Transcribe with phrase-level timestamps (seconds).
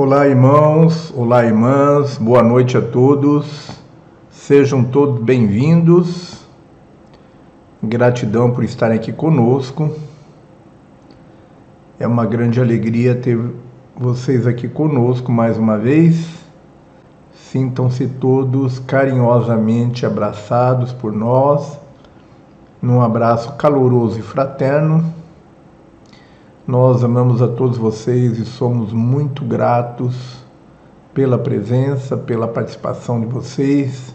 [0.00, 3.68] Olá, irmãos, olá, irmãs, boa noite a todos.
[4.30, 6.46] Sejam todos bem-vindos.
[7.82, 9.90] Gratidão por estarem aqui conosco.
[11.98, 13.40] É uma grande alegria ter
[13.96, 16.44] vocês aqui conosco mais uma vez.
[17.34, 21.76] Sintam-se todos carinhosamente abraçados por nós,
[22.80, 25.17] num abraço caloroso e fraterno
[26.68, 30.44] nós amamos a todos vocês e somos muito gratos
[31.14, 34.14] pela presença, pela participação de vocês.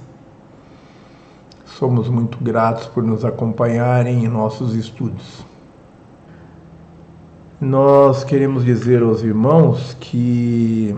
[1.65, 5.43] Somos muito gratos por nos acompanharem em nossos estudos.
[7.59, 10.95] Nós queremos dizer aos irmãos que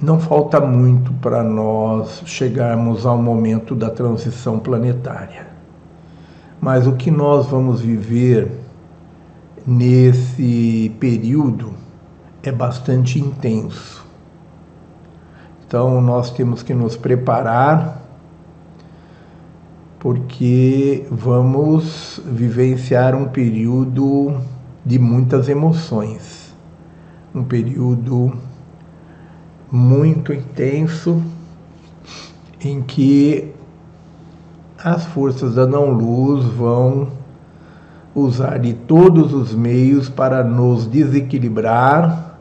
[0.00, 5.48] não falta muito para nós chegarmos ao momento da transição planetária.
[6.60, 8.63] Mas o que nós vamos viver
[9.66, 11.72] nesse período
[12.42, 14.04] é bastante intenso.
[15.66, 18.02] Então nós temos que nos preparar
[19.98, 24.38] porque vamos vivenciar um período
[24.84, 26.54] de muitas emoções,
[27.34, 28.32] um período
[29.72, 31.22] muito intenso
[32.60, 33.50] em que
[34.78, 37.23] as forças da não-luz vão
[38.14, 42.38] usar de todos os meios para nos desequilibrar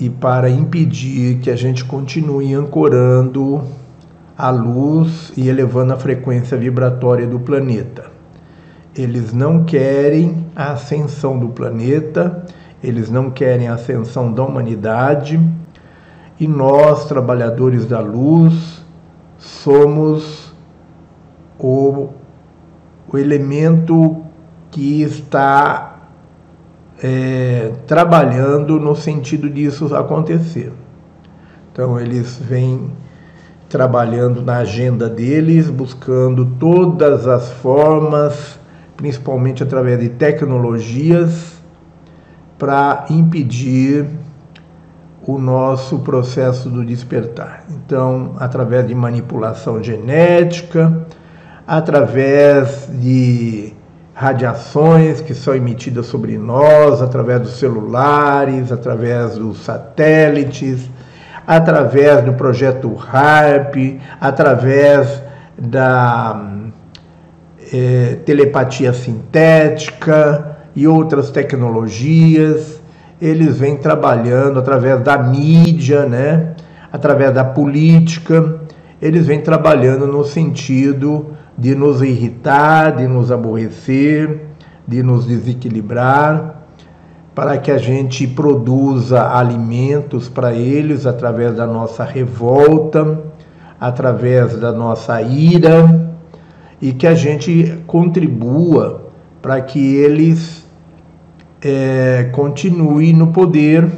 [0.00, 3.62] e para impedir que a gente continue ancorando
[4.36, 8.10] a luz e elevando a frequência vibratória do planeta.
[8.96, 12.44] Eles não querem a ascensão do planeta,
[12.82, 15.40] eles não querem a ascensão da humanidade,
[16.40, 18.82] e nós, trabalhadores da luz,
[19.38, 20.52] somos
[21.58, 22.08] o,
[23.08, 24.21] o elemento
[24.72, 26.08] que está
[27.00, 30.72] é, trabalhando no sentido disso acontecer.
[31.70, 32.90] Então, eles vêm
[33.68, 38.58] trabalhando na agenda deles, buscando todas as formas,
[38.96, 41.52] principalmente através de tecnologias,
[42.58, 44.06] para impedir
[45.26, 47.64] o nosso processo do despertar.
[47.70, 51.06] Então, através de manipulação genética,
[51.66, 53.72] através de
[54.14, 60.90] radiações que são emitidas sobre nós através dos celulares, através dos satélites,
[61.46, 65.22] através do projeto HARP, através
[65.58, 66.40] da
[67.72, 72.80] é, telepatia sintética e outras tecnologias.
[73.20, 76.54] Eles vêm trabalhando através da mídia, né?
[76.92, 78.60] através da política,
[79.00, 84.48] eles vêm trabalhando no sentido de nos irritar, de nos aborrecer,
[84.84, 86.66] de nos desequilibrar,
[87.36, 93.20] para que a gente produza alimentos para eles através da nossa revolta,
[93.78, 96.10] através da nossa ira,
[96.80, 100.66] e que a gente contribua para que eles
[101.60, 103.88] é, continuem no poder,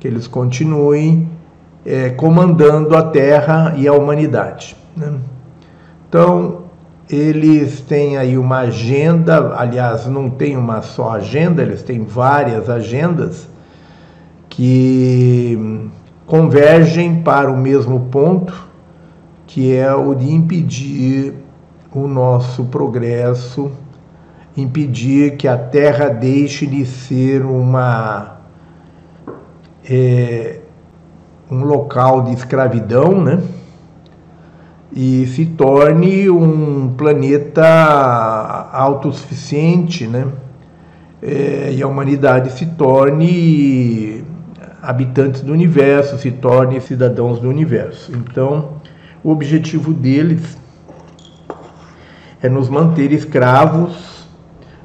[0.00, 1.28] que eles continuem
[1.84, 4.74] é, comandando a Terra e a humanidade.
[4.96, 5.12] Né?
[6.08, 6.67] Então,
[7.10, 13.48] eles têm aí uma agenda, aliás, não tem uma só agenda, eles têm várias agendas
[14.48, 15.88] que
[16.26, 18.66] convergem para o mesmo ponto,
[19.46, 21.34] que é o de impedir
[21.94, 23.70] o nosso progresso,
[24.54, 28.36] impedir que a Terra deixe de ser uma
[29.88, 30.60] é,
[31.50, 33.42] um local de escravidão, né?
[34.92, 40.26] E se torne um planeta autossuficiente, né?
[41.20, 44.24] É, e a humanidade se torne
[44.80, 48.12] habitantes do universo, se torne cidadãos do universo.
[48.12, 48.78] Então,
[49.22, 50.56] o objetivo deles
[52.40, 54.26] é nos manter escravos,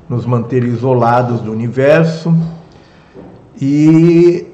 [0.10, 2.36] nos manter isolados do universo
[3.62, 4.48] e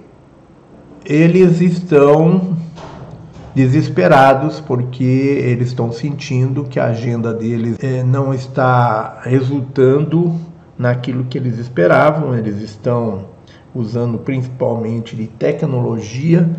[1.06, 2.59] eles estão
[3.60, 10.34] desesperados porque eles estão sentindo que a agenda deles é, não está resultando
[10.78, 12.34] naquilo que eles esperavam.
[12.34, 13.26] Eles estão
[13.76, 16.50] usando principalmente de tecnologia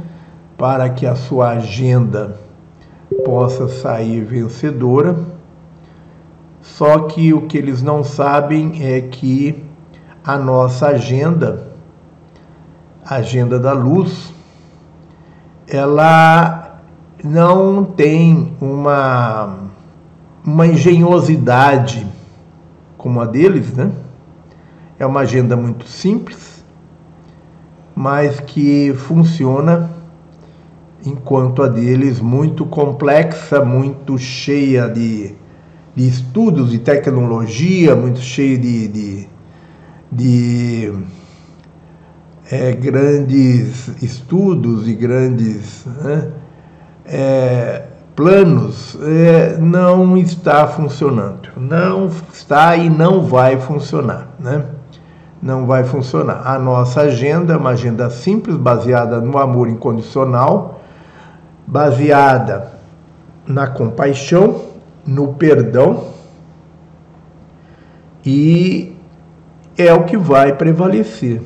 [0.59, 2.39] para que a sua agenda
[3.25, 5.17] possa sair vencedora.
[6.61, 9.65] Só que o que eles não sabem é que
[10.23, 11.67] a nossa agenda,
[13.03, 14.35] a agenda da luz,
[15.67, 16.60] ela
[17.23, 19.59] não tem uma,
[20.45, 22.07] uma engenhosidade
[22.97, 23.91] como a deles, né?
[24.99, 26.63] É uma agenda muito simples,
[27.95, 29.91] mas que funciona
[31.05, 35.35] enquanto a deles muito complexa, muito cheia de,
[35.95, 39.29] de estudos, de tecnologia, muito cheia de, de,
[40.13, 40.93] de
[42.51, 46.31] é, grandes estudos e grandes né,
[47.11, 47.83] é,
[48.15, 51.49] planos, é, não está funcionando.
[51.57, 54.29] Não está e não vai funcionar.
[54.39, 54.65] Né?
[55.43, 56.43] Não vai funcionar.
[56.45, 60.81] A nossa agenda é uma agenda simples, baseada no amor incondicional,
[61.67, 62.73] baseada
[63.47, 64.63] na compaixão,
[65.05, 66.05] no perdão
[68.25, 68.97] e
[69.77, 71.43] é o que vai prevalecer.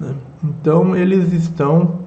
[0.00, 0.14] Né?
[0.42, 1.97] Então eles estão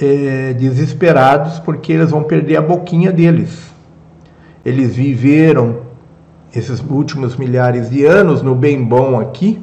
[0.00, 3.70] é, desesperados porque eles vão perder a boquinha deles.
[4.64, 5.76] Eles viveram
[6.54, 9.62] esses últimos milhares de anos no bem bom aqui,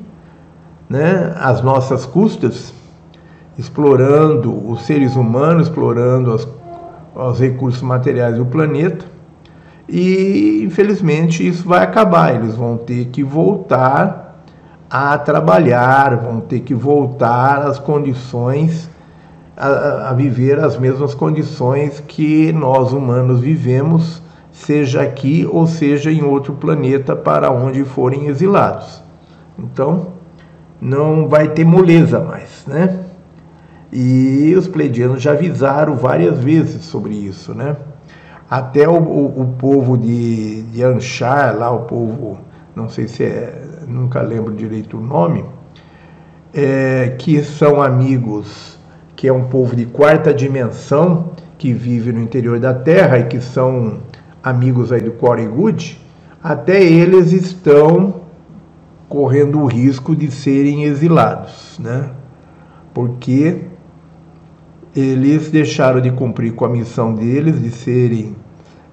[0.90, 2.74] né, às nossas custas,
[3.58, 6.48] explorando os seres humanos, explorando as,
[7.14, 9.06] os recursos materiais do planeta.
[9.90, 12.36] E infelizmente isso vai acabar.
[12.36, 14.44] Eles vão ter que voltar
[14.90, 18.90] a trabalhar, vão ter que voltar às condições,
[19.58, 24.22] a, a, viver as mesmas condições que nós humanos vivemos,
[24.52, 29.02] seja aqui ou seja em outro planeta para onde forem exilados.
[29.58, 30.10] Então,
[30.80, 33.06] não vai ter moleza mais, né?
[33.92, 37.76] E os pleidianos já avisaram várias vezes sobre isso, né?
[38.50, 42.38] Até o, o, o povo de, de Anchar, lá o povo,
[42.76, 45.46] não sei se é nunca lembro direito o nome,
[46.54, 48.77] é, que são amigos,
[49.18, 53.42] que é um povo de quarta dimensão, que vive no interior da Terra e que
[53.42, 53.98] são
[54.44, 56.00] amigos aí do Corey Good,
[56.42, 58.22] até eles estão
[59.10, 62.12] correndo o risco de serem exilados, né?
[62.94, 63.62] Porque
[64.96, 68.36] eles deixaram de cumprir com a missão deles de serem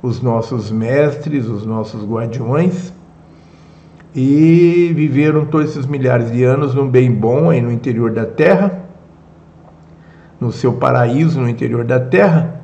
[0.01, 2.95] os nossos mestres, os nossos guardiões,
[4.15, 8.84] e viveram todos esses milhares de anos num bem bom aí no interior da terra,
[10.41, 12.61] no seu paraíso no interior da terra,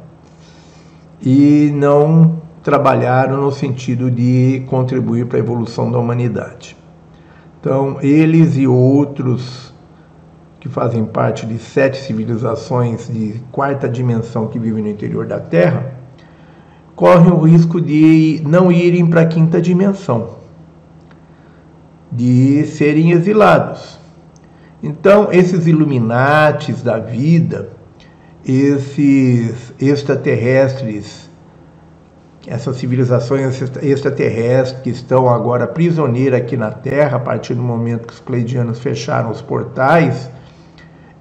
[1.22, 6.76] e não trabalharam no sentido de contribuir para a evolução da humanidade.
[7.60, 9.70] Então, eles e outros
[10.58, 15.94] que fazem parte de sete civilizações de quarta dimensão que vivem no interior da Terra,
[16.94, 20.40] correm o risco de não irem para a quinta dimensão
[22.12, 23.99] de serem exilados.
[24.82, 27.68] Então, esses iluminatis da vida,
[28.44, 31.28] esses extraterrestres,
[32.46, 38.14] essas civilizações extraterrestres que estão agora prisioneiras aqui na Terra, a partir do momento que
[38.14, 40.30] os pleidianos fecharam os portais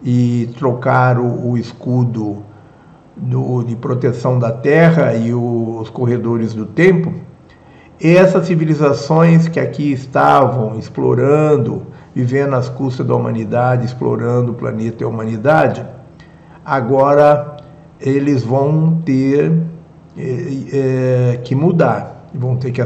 [0.02, 2.42] e trocaram o escudo
[3.18, 7.14] do, de proteção da Terra e os corredores do tempo,
[8.02, 11.86] essas civilizações que aqui estavam explorando,
[12.20, 15.86] vivendo às custas da humanidade, explorando o planeta e a humanidade,
[16.66, 17.58] agora
[18.00, 19.52] eles vão ter
[20.18, 22.82] é, é, que mudar, vão ter que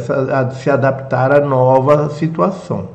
[0.55, 2.89] se adaptar à nova situação.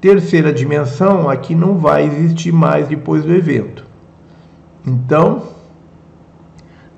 [0.00, 3.84] Terceira dimensão, aqui não vai existir mais depois do evento.
[4.84, 5.42] Então,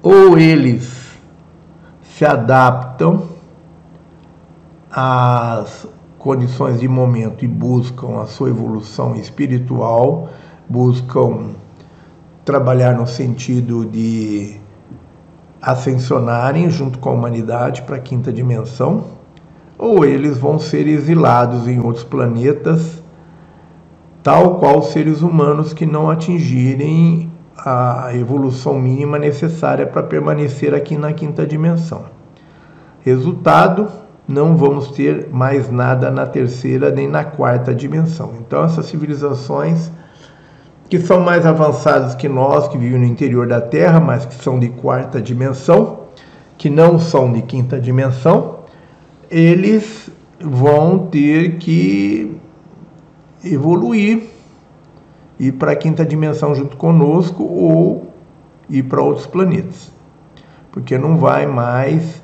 [0.02, 1.18] ou eles
[2.16, 3.24] se adaptam
[4.90, 5.86] as
[6.22, 10.30] condições de momento e buscam a sua evolução espiritual,
[10.68, 11.50] buscam
[12.44, 14.56] trabalhar no sentido de
[15.60, 19.04] ascensionarem junto com a humanidade para a quinta dimensão,
[19.76, 23.02] ou eles vão ser exilados em outros planetas,
[24.22, 31.12] tal qual seres humanos que não atingirem a evolução mínima necessária para permanecer aqui na
[31.12, 32.04] quinta dimensão.
[33.00, 38.34] Resultado: não vamos ter mais nada na terceira nem na quarta dimensão.
[38.40, 39.90] Então, essas civilizações
[40.88, 44.58] que são mais avançadas que nós, que vivem no interior da Terra, mas que são
[44.58, 46.00] de quarta dimensão,
[46.58, 48.58] que não são de quinta dimensão,
[49.30, 52.36] eles vão ter que
[53.42, 54.24] evoluir,
[55.40, 58.12] ir para a quinta dimensão junto conosco ou
[58.68, 59.90] ir para outros planetas,
[60.70, 62.21] porque não vai mais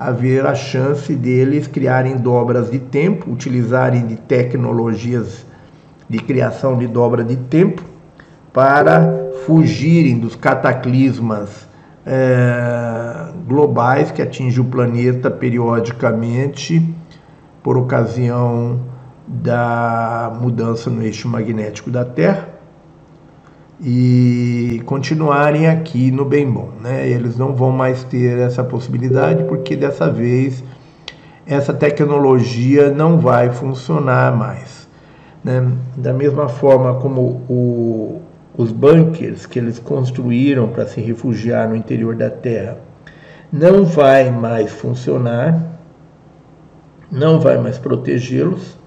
[0.00, 5.44] haver a chance deles criarem dobras de tempo, utilizarem de tecnologias
[6.08, 7.84] de criação de dobra de tempo
[8.50, 11.68] para fugirem dos cataclismas
[12.06, 16.82] é, globais que atingem o planeta periodicamente
[17.62, 18.80] por ocasião
[19.28, 22.48] da mudança no eixo magnético da Terra
[23.82, 26.70] e continuarem aqui no bem bom.
[26.80, 27.08] Né?
[27.08, 30.62] Eles não vão mais ter essa possibilidade porque dessa vez
[31.46, 34.88] essa tecnologia não vai funcionar mais.
[35.42, 35.72] Né?
[35.96, 38.20] Da mesma forma como o,
[38.56, 42.76] os bunkers que eles construíram para se refugiar no interior da Terra
[43.52, 45.60] não vai mais funcionar,
[47.10, 48.78] não vai mais protegê-los,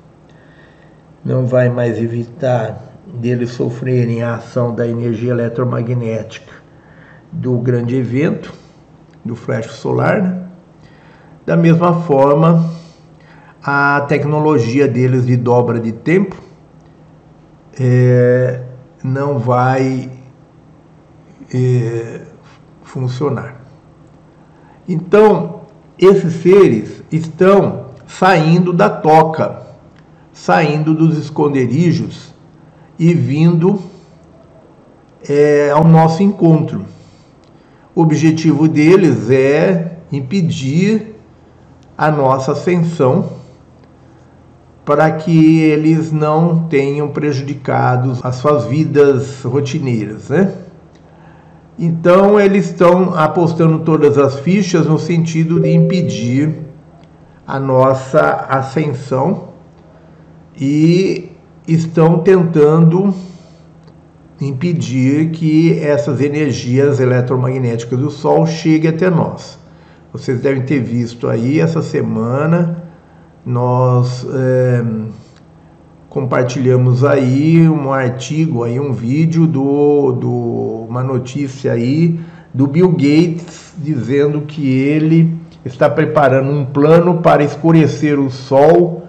[1.26, 6.52] não vai mais evitar deles sofrerem a ação da energia eletromagnética
[7.32, 8.52] do grande evento,
[9.24, 10.22] do flash solar.
[10.22, 10.44] Né?
[11.46, 12.72] Da mesma forma,
[13.64, 16.36] a tecnologia deles de dobra de tempo
[17.80, 18.62] é,
[19.04, 20.12] não vai
[21.54, 22.22] é,
[22.84, 23.62] funcionar.
[24.88, 25.62] Então,
[26.00, 29.62] esses seres estão saindo da toca,
[30.34, 32.33] saindo dos esconderijos
[32.98, 33.82] e vindo
[35.28, 36.86] é, ao nosso encontro.
[37.96, 41.16] O objetivo deles é impedir
[41.98, 43.30] a nossa ascensão
[44.86, 50.54] para que eles não tenham prejudicado as suas vidas rotineiras, né?
[51.78, 56.54] Então eles estão apostando todas as fichas no sentido de impedir
[57.48, 59.50] a nossa ascensão
[60.56, 61.33] e
[61.68, 63.14] estão tentando
[64.42, 69.58] impedir que essas energias eletromagnéticas do Sol cheguem até nós.
[70.12, 72.84] Vocês devem ter visto aí essa semana
[73.46, 74.84] nós é,
[76.08, 82.20] compartilhamos aí um artigo aí um vídeo do, do uma notícia aí
[82.54, 89.03] do Bill Gates dizendo que ele está preparando um plano para escurecer o Sol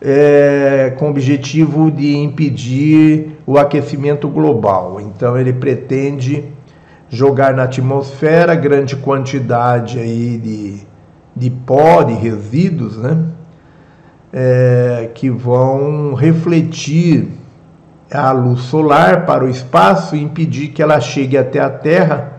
[0.00, 5.00] é, com o objetivo de impedir o aquecimento global.
[5.00, 6.44] Então ele pretende
[7.08, 10.80] jogar na atmosfera grande quantidade aí de,
[11.34, 13.18] de pó, de resíduos, né?
[14.32, 17.28] É, que vão refletir
[18.12, 22.32] a luz solar para o espaço e impedir que ela chegue até a Terra,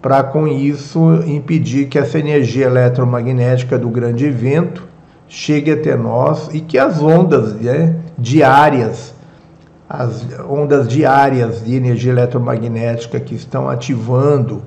[0.00, 4.91] para com isso impedir que essa energia eletromagnética do grande evento
[5.32, 9.14] chegue até nós e que as ondas né, diárias,
[9.88, 14.62] as ondas diárias de energia eletromagnética que estão ativando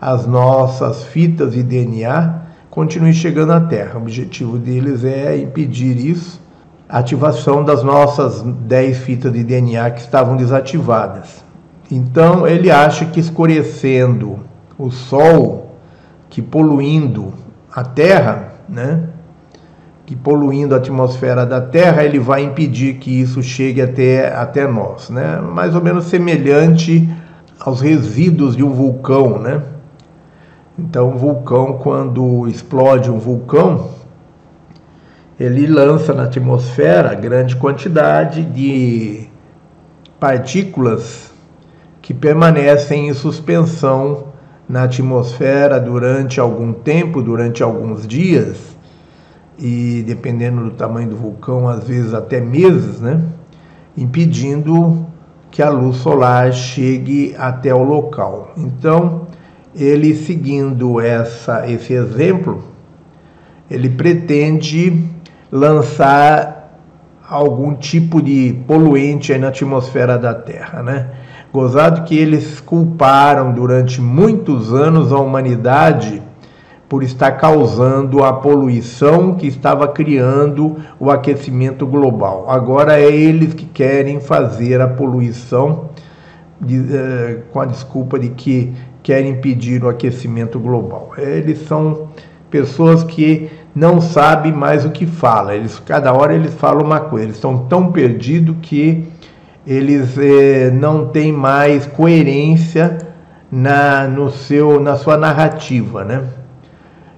[0.00, 2.34] as nossas fitas de DNA
[2.70, 3.98] continuem chegando à Terra.
[3.98, 6.40] O objetivo deles é impedir isso,
[6.88, 11.44] a ativação das nossas 10 fitas de DNA que estavam desativadas.
[11.90, 14.38] Então ele acha que escurecendo
[14.78, 15.76] o Sol,
[16.30, 17.34] que poluindo
[17.70, 19.10] a Terra, né,
[20.06, 25.10] que poluindo a atmosfera da Terra, ele vai impedir que isso chegue até, até nós,
[25.10, 25.40] né?
[25.40, 27.08] Mais ou menos semelhante
[27.58, 29.60] aos resíduos de um vulcão, né?
[30.78, 33.90] Então, o vulcão, quando explode um vulcão,
[35.40, 39.26] ele lança na atmosfera grande quantidade de
[40.20, 41.32] partículas
[42.00, 44.28] que permanecem em suspensão
[44.68, 48.75] na atmosfera durante algum tempo, durante alguns dias,
[49.58, 53.20] e dependendo do tamanho do vulcão, às vezes até meses, né?
[53.96, 55.06] impedindo
[55.50, 58.52] que a luz solar chegue até o local.
[58.56, 59.26] Então,
[59.74, 62.62] ele seguindo essa, esse exemplo,
[63.70, 65.02] ele pretende
[65.50, 66.78] lançar
[67.28, 71.10] algum tipo de poluente na atmosfera da Terra, né?
[71.52, 76.22] Gozado que eles culparam durante muitos anos a humanidade
[76.88, 82.46] por estar causando a poluição que estava criando o aquecimento global.
[82.48, 85.90] Agora é eles que querem fazer a poluição
[86.60, 91.10] de, eh, com a desculpa de que querem impedir o aquecimento global.
[91.18, 92.08] Eles são
[92.50, 95.54] pessoas que não sabem mais o que falam.
[95.54, 97.26] Eles cada hora eles falam uma coisa.
[97.26, 99.04] Eles estão tão perdidos que
[99.66, 102.98] eles eh, não têm mais coerência
[103.50, 106.24] na no seu na sua narrativa, né?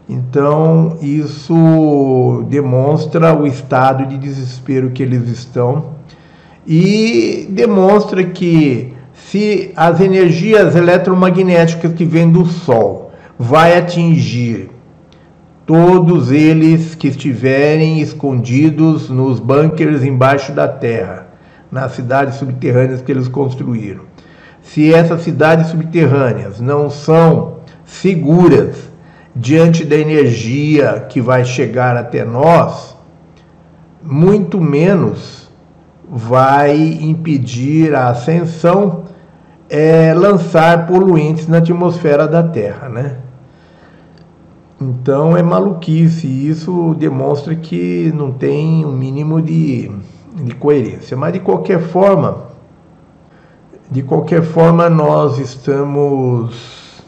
[0.08, 5.98] Então, isso demonstra o estado de desespero que eles estão
[6.66, 14.70] e demonstra que se as energias eletromagnéticas que vêm do Sol vai atingir
[15.66, 21.26] todos eles que estiverem escondidos nos bunkers embaixo da terra,
[21.70, 24.04] nas cidades subterrâneas que eles construíram.
[24.62, 28.88] Se essas cidades subterrâneas não são seguras
[29.38, 32.96] diante da energia que vai chegar até nós,
[34.02, 35.48] muito menos
[36.10, 39.04] vai impedir a ascensão
[39.70, 43.18] é lançar poluentes na atmosfera da Terra, né?
[44.80, 49.90] Então é maluquice, isso demonstra que não tem um mínimo de,
[50.34, 51.16] de coerência.
[51.16, 52.46] Mas de qualquer forma,
[53.90, 57.02] de qualquer forma nós estamos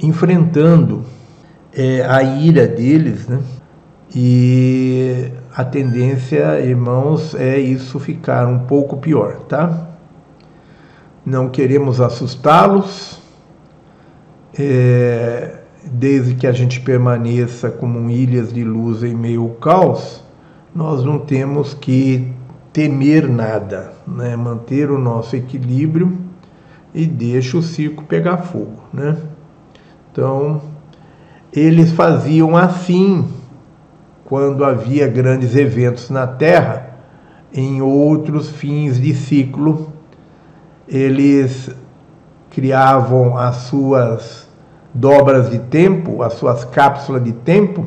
[0.00, 1.04] enfrentando
[1.78, 3.40] é, a ira deles, né?
[4.12, 9.86] E a tendência, irmãos, é isso ficar um pouco pior, tá?
[11.24, 13.20] Não queremos assustá-los,
[14.58, 20.24] é, desde que a gente permaneça como ilhas de luz em meio ao caos,
[20.74, 22.32] nós não temos que
[22.72, 24.34] temer nada, né?
[24.36, 26.18] manter o nosso equilíbrio
[26.94, 28.82] e deixa o circo pegar fogo.
[28.92, 29.16] Né?
[30.10, 30.60] Então,
[31.52, 33.26] eles faziam assim
[34.24, 36.90] quando havia grandes eventos na Terra,
[37.52, 39.90] em outros fins de ciclo,
[40.86, 41.70] eles
[42.50, 44.46] criavam as suas
[44.92, 47.86] dobras de tempo, as suas cápsulas de tempo,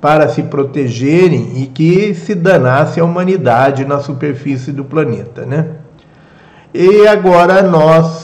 [0.00, 5.76] para se protegerem e que se danasse a humanidade na superfície do planeta, né?
[6.74, 8.21] E agora nós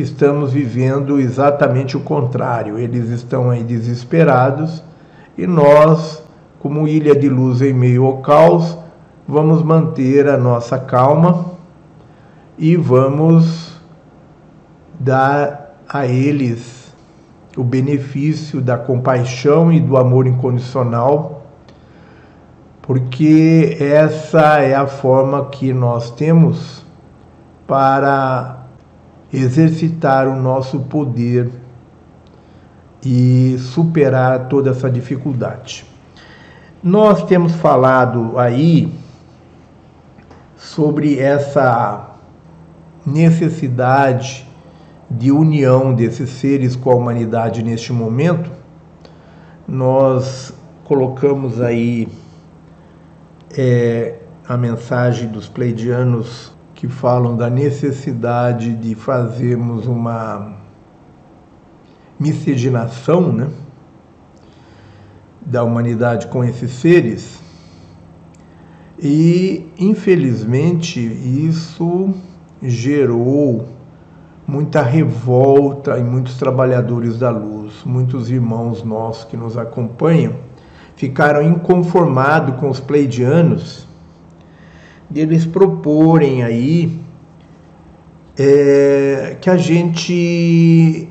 [0.00, 2.78] estamos vivendo exatamente o contrário.
[2.78, 4.82] Eles estão aí desesperados
[5.36, 6.26] e nós
[6.66, 8.76] como ilha de luz em meio ao caos,
[9.28, 11.52] vamos manter a nossa calma
[12.58, 13.80] e vamos
[14.98, 16.92] dar a eles
[17.56, 21.46] o benefício da compaixão e do amor incondicional,
[22.82, 26.84] porque essa é a forma que nós temos
[27.64, 28.65] para
[29.32, 31.50] exercitar o nosso poder
[33.04, 35.84] e superar toda essa dificuldade.
[36.82, 38.92] Nós temos falado aí
[40.56, 42.10] sobre essa
[43.04, 44.46] necessidade
[45.08, 48.50] de união desses seres com a humanidade neste momento.
[49.66, 50.52] Nós
[50.84, 52.08] colocamos aí
[53.56, 54.16] é,
[54.48, 56.55] a mensagem dos pleidianos
[56.86, 60.52] que falam da necessidade de fazermos uma
[62.18, 63.50] miscigenação, né?
[65.40, 67.42] da humanidade com esses seres.
[68.98, 72.14] E, infelizmente, isso
[72.62, 73.68] gerou
[74.46, 80.34] muita revolta em muitos trabalhadores da luz, muitos irmãos nossos que nos acompanham
[80.94, 83.86] ficaram inconformados com os pleidianos
[85.10, 87.00] de eles proporem aí
[88.38, 91.08] é, que a gente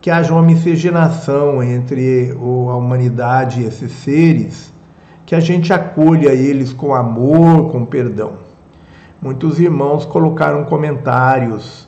[0.00, 4.72] que haja uma miscigenação entre a humanidade e esses seres,
[5.24, 8.32] que a gente acolha eles com amor, com perdão.
[9.20, 11.86] Muitos irmãos colocaram comentários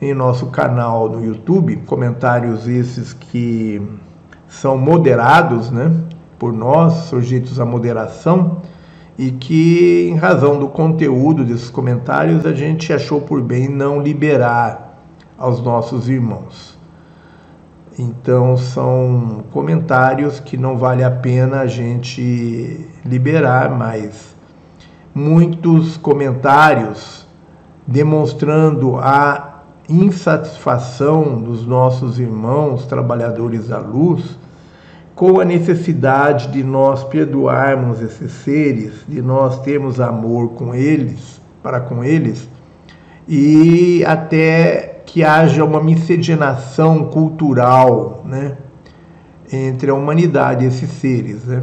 [0.00, 3.82] em nosso canal no YouTube, comentários esses que
[4.46, 5.92] são moderados, né,
[6.38, 8.62] por nós, sujeitos à moderação,
[9.18, 15.00] e que, em razão do conteúdo desses comentários, a gente achou por bem não liberar
[15.38, 16.76] aos nossos irmãos.
[17.98, 24.36] Então são comentários que não vale a pena a gente liberar, mas
[25.14, 27.26] muitos comentários
[27.86, 34.36] demonstrando a insatisfação dos nossos irmãos trabalhadores da luz
[35.16, 41.80] com a necessidade de nós perdoarmos esses seres, de nós termos amor com eles, para
[41.80, 42.46] com eles,
[43.26, 48.58] e até que haja uma miscigenação cultural né,
[49.50, 51.44] entre a humanidade e esses seres.
[51.44, 51.62] Né?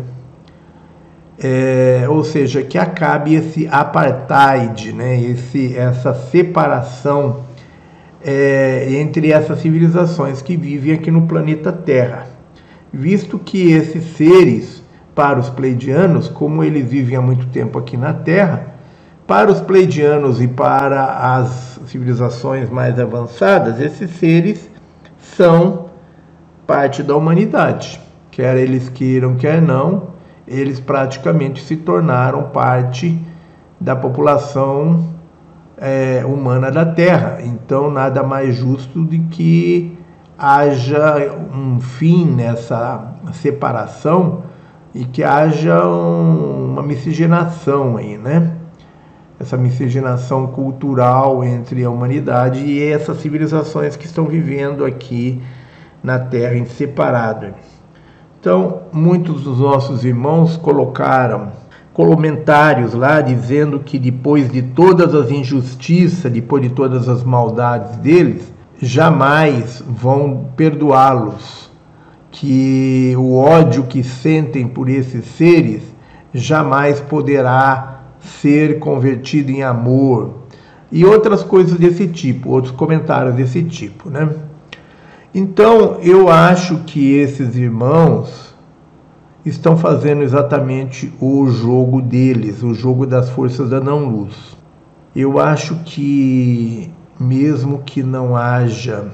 [1.38, 7.42] É, ou seja, que acabe esse apartheid, né, esse, essa separação
[8.26, 12.33] é, entre essas civilizações que vivem aqui no planeta Terra.
[12.94, 14.84] Visto que esses seres,
[15.16, 18.68] para os pleidianos, como eles vivem há muito tempo aqui na Terra,
[19.26, 24.70] para os pleidianos e para as civilizações mais avançadas, esses seres
[25.18, 25.88] são
[26.68, 28.00] parte da humanidade.
[28.30, 30.10] Quer eles queiram, quer não,
[30.48, 33.20] eles praticamente se tornaram parte
[33.80, 35.14] da população
[35.78, 37.40] é, humana da Terra.
[37.42, 39.93] Então, nada mais justo de que
[40.38, 44.44] haja um fim nessa separação
[44.94, 48.54] e que haja um, uma miscigenação aí, né?
[49.40, 55.42] essa miscigenação cultural entre a humanidade e essas civilizações que estão vivendo aqui
[56.02, 57.48] na Terra em separado.
[58.40, 61.52] Então, muitos dos nossos irmãos colocaram
[61.94, 68.53] comentários lá dizendo que depois de todas as injustiças, depois de todas as maldades deles,
[68.84, 71.72] jamais vão perdoá-los,
[72.30, 75.84] que o ódio que sentem por esses seres
[76.34, 80.44] jamais poderá ser convertido em amor
[80.92, 84.30] e outras coisas desse tipo, outros comentários desse tipo, né?
[85.34, 88.54] Então, eu acho que esses irmãos
[89.46, 94.56] estão fazendo exatamente o jogo deles, o jogo das forças da não-luz.
[95.16, 99.12] Eu acho que, mesmo que não haja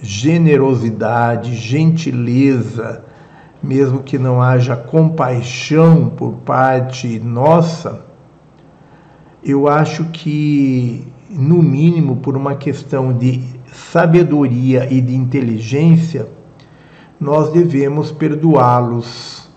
[0.00, 3.04] generosidade, gentileza,
[3.62, 8.04] mesmo que não haja compaixão por parte nossa,
[9.42, 13.42] eu acho que, no mínimo, por uma questão de
[13.72, 16.28] sabedoria e de inteligência,
[17.18, 19.50] nós devemos perdoá-los,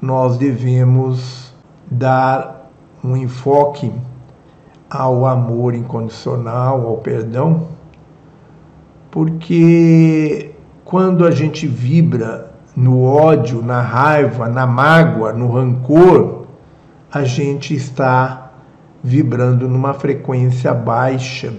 [0.00, 1.52] nós devemos
[1.90, 2.70] dar
[3.02, 3.92] um enfoque
[4.90, 7.68] ao amor incondicional, ao perdão,
[9.10, 10.52] porque
[10.84, 16.46] quando a gente vibra no ódio, na raiva, na mágoa, no rancor,
[17.12, 18.52] a gente está
[19.02, 21.52] vibrando numa frequência baixa.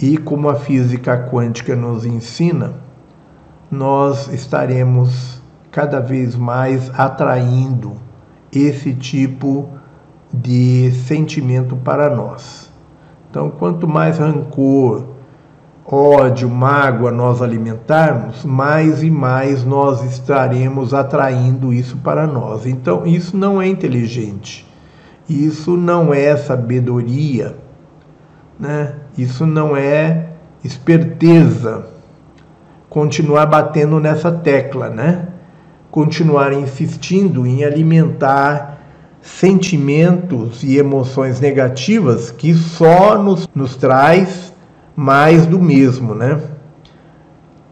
[0.00, 2.74] E como a física quântica nos ensina,
[3.70, 7.96] nós estaremos cada vez mais atraindo
[8.52, 9.78] esse tipo de
[11.06, 12.70] sentimento para nós.
[13.30, 15.04] Então, quanto mais rancor,
[15.84, 22.66] ódio, mágoa nós alimentarmos, mais e mais nós estaremos atraindo isso para nós.
[22.66, 24.66] Então, isso não é inteligente.
[25.28, 27.56] Isso não é sabedoria,
[28.58, 28.94] né?
[29.16, 30.30] Isso não é
[30.64, 31.86] esperteza.
[32.88, 35.28] Continuar batendo nessa tecla, né?
[35.90, 38.77] Continuar insistindo em alimentar
[39.20, 44.52] sentimentos e emoções negativas que só nos, nos traz
[44.96, 46.40] mais do mesmo, né?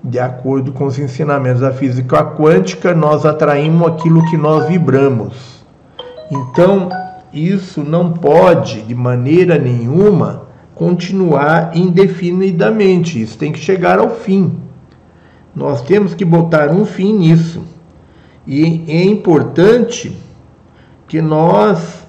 [0.02, 5.64] De acordo com os ensinamentos da física quântica, nós atraímos aquilo que nós vibramos.
[6.30, 6.88] Então,
[7.32, 13.20] isso não pode, de maneira nenhuma, continuar indefinidamente.
[13.20, 14.52] Isso tem que chegar ao fim.
[15.54, 17.62] Nós temos que botar um fim nisso.
[18.46, 20.16] E é importante
[21.08, 22.04] que nós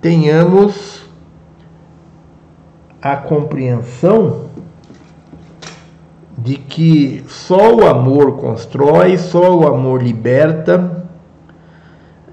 [0.00, 1.02] tenhamos
[3.00, 4.46] a compreensão
[6.36, 11.06] de que só o amor constrói, só o amor liberta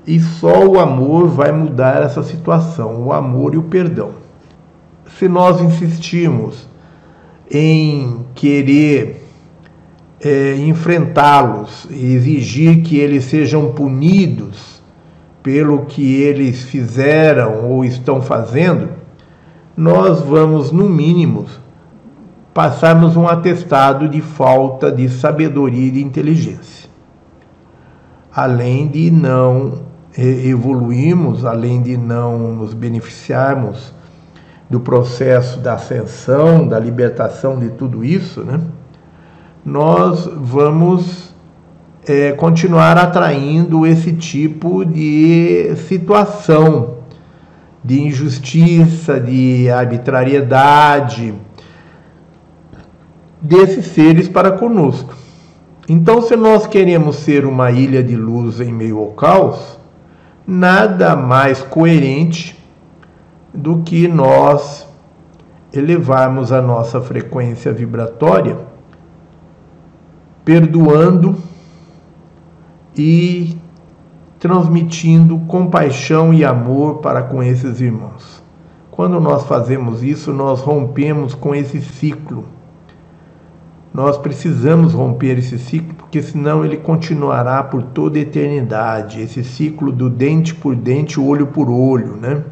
[0.07, 4.11] e só o amor vai mudar essa situação, o amor e o perdão.
[5.17, 6.67] Se nós insistimos
[7.49, 9.27] em querer
[10.19, 14.70] é, enfrentá-los, exigir que eles sejam punidos
[15.41, 18.89] pelo que eles fizeram ou estão fazendo,
[19.75, 21.45] nós vamos, no mínimo,
[22.53, 26.89] passarmos um atestado de falta de sabedoria e de inteligência.
[28.33, 29.79] Além de não
[30.17, 33.93] evoluirmos, além de não nos beneficiarmos
[34.69, 38.59] do processo da ascensão, da libertação de tudo isso, né?
[39.65, 41.30] nós vamos
[42.07, 46.97] é, continuar atraindo esse tipo de situação
[47.83, 51.33] de injustiça, de arbitrariedade
[53.41, 55.15] desses seres para conosco.
[55.89, 59.79] Então, se nós queremos ser uma ilha de luz em meio ao caos,
[60.45, 62.57] nada mais coerente
[63.53, 64.87] do que nós
[65.73, 68.57] elevarmos a nossa frequência vibratória,
[70.45, 71.35] perdoando
[72.95, 73.57] e
[74.39, 78.41] transmitindo compaixão e amor para com esses irmãos.
[78.89, 82.45] Quando nós fazemos isso, nós rompemos com esse ciclo.
[83.93, 89.21] Nós precisamos romper esse ciclo, porque senão ele continuará por toda a eternidade.
[89.21, 92.43] Esse ciclo do dente por dente, olho por olho, né?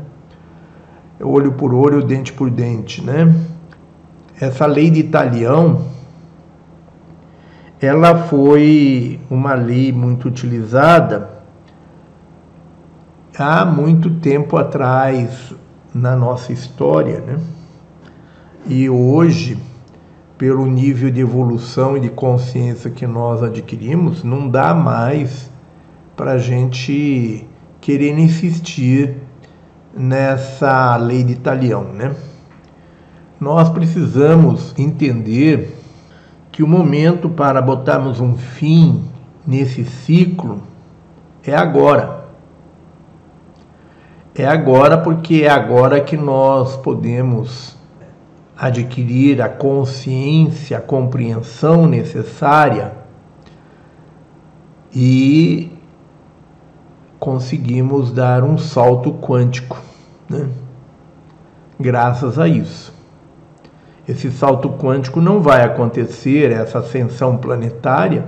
[1.22, 3.34] Olho por olho, dente por dente, né?
[4.40, 5.82] Essa lei de Italião,
[7.82, 11.30] ela foi uma lei muito utilizada
[13.38, 15.54] há muito tempo atrás
[15.94, 17.40] na nossa história, né?
[18.68, 19.58] E hoje,
[20.38, 25.50] pelo nível de evolução e de consciência que nós adquirimos, não dá mais
[26.18, 27.48] para a gente
[27.80, 29.16] querer insistir
[29.96, 32.14] nessa lei de Italião, né?
[33.40, 35.79] Nós precisamos entender
[36.60, 39.06] que o momento para botarmos um fim
[39.48, 40.62] nesse ciclo
[41.42, 42.26] é agora
[44.36, 47.78] é agora porque é agora que nós podemos
[48.58, 52.92] adquirir a consciência, a compreensão necessária
[54.94, 55.72] e
[57.18, 59.82] conseguimos dar um salto quântico,
[60.30, 60.50] né?
[61.80, 62.99] graças a isso.
[64.10, 68.26] Esse salto quântico não vai acontecer, essa ascensão planetária,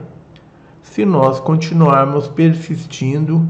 [0.80, 3.50] se nós continuarmos persistindo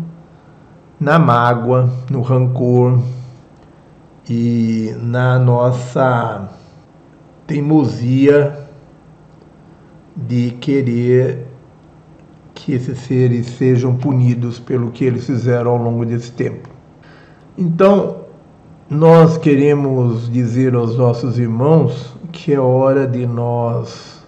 [0.97, 3.01] na mágoa, no rancor
[4.29, 6.49] e na nossa
[7.45, 8.65] teimosia
[10.15, 11.47] de querer
[12.53, 16.69] que esses seres sejam punidos pelo que eles fizeram ao longo desse tempo.
[17.57, 18.20] Então,
[18.93, 24.21] nós queremos dizer aos nossos irmãos que é hora de nós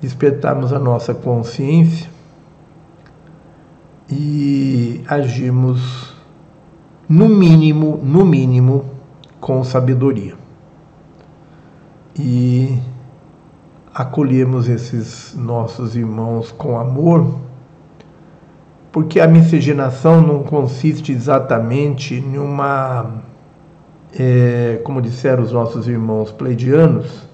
[0.00, 2.08] despertarmos a nossa consciência
[4.08, 6.14] e agirmos
[7.06, 8.86] no mínimo, no mínimo,
[9.38, 10.36] com sabedoria.
[12.18, 12.78] E
[13.94, 17.40] acolhemos esses nossos irmãos com amor,
[18.90, 23.22] porque a miscigenação não consiste exatamente em uma,
[24.18, 27.28] é, como disseram os nossos irmãos pleidianos,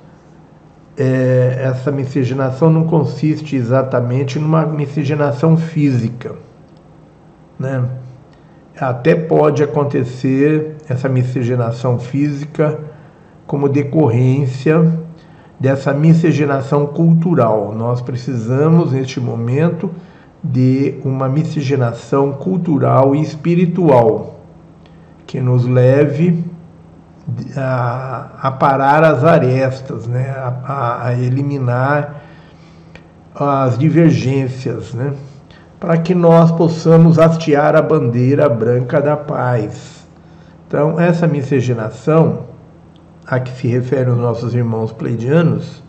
[0.96, 6.34] é, essa miscigenação não consiste exatamente numa miscigenação física.
[7.58, 7.84] Né?
[8.78, 12.78] Até pode acontecer essa miscigenação física
[13.46, 14.90] como decorrência
[15.58, 17.74] dessa miscigenação cultural.
[17.76, 19.90] Nós precisamos, neste momento,
[20.42, 24.40] de uma miscigenação cultural e espiritual
[25.26, 26.49] que nos leve
[27.56, 30.30] a, a parar as arestas, né?
[30.30, 32.22] a, a eliminar
[33.34, 35.14] as divergências, né?
[35.78, 40.06] para que nós possamos hastear a bandeira branca da paz.
[40.66, 42.50] Então, essa miscigenação
[43.26, 45.82] a que se referem os nossos irmãos pleidianos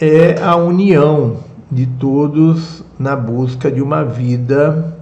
[0.00, 1.36] é a união
[1.70, 4.96] de todos na busca de uma vida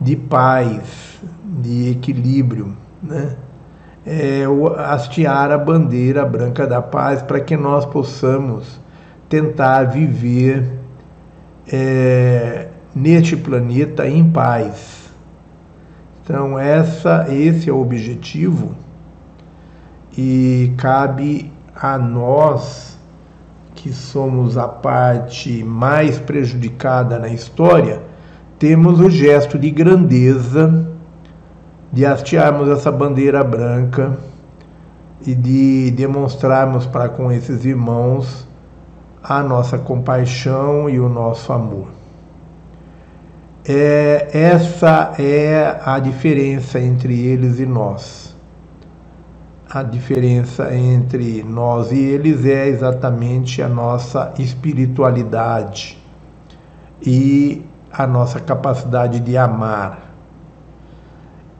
[0.00, 3.36] de paz, de equilíbrio, né?
[4.04, 4.44] É
[4.78, 8.80] hastear a bandeira branca da paz para que nós possamos
[9.28, 10.72] tentar viver
[11.72, 15.10] é, neste planeta em paz.
[16.22, 18.74] Então essa, esse é o objetivo
[20.16, 22.98] e cabe a nós,
[23.74, 28.02] que somos a parte mais prejudicada na história,
[28.58, 30.91] temos o gesto de grandeza
[31.92, 34.16] de hastearmos essa bandeira branca
[35.24, 38.48] e de demonstrarmos para com esses irmãos
[39.22, 41.88] a nossa compaixão e o nosso amor.
[43.64, 48.32] É, essa é a diferença entre eles e nós
[49.74, 55.98] a diferença entre nós e eles é exatamente a nossa espiritualidade
[57.00, 60.11] e a nossa capacidade de amar.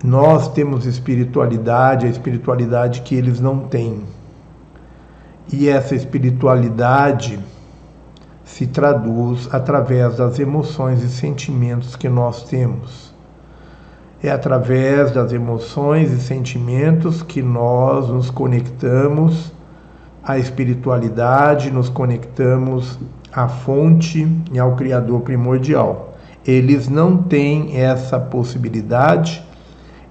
[0.03, 4.03] Nós temos espiritualidade, a espiritualidade que eles não têm.
[5.53, 7.39] E essa espiritualidade
[8.45, 13.13] se traduz através das emoções e sentimentos que nós temos
[14.23, 19.53] é através das emoções e sentimentos que nós nos conectamos
[20.23, 23.01] à espiritualidade, nos conectamos
[23.33, 26.15] à fonte e ao Criador primordial.
[26.47, 29.43] Eles não têm essa possibilidade,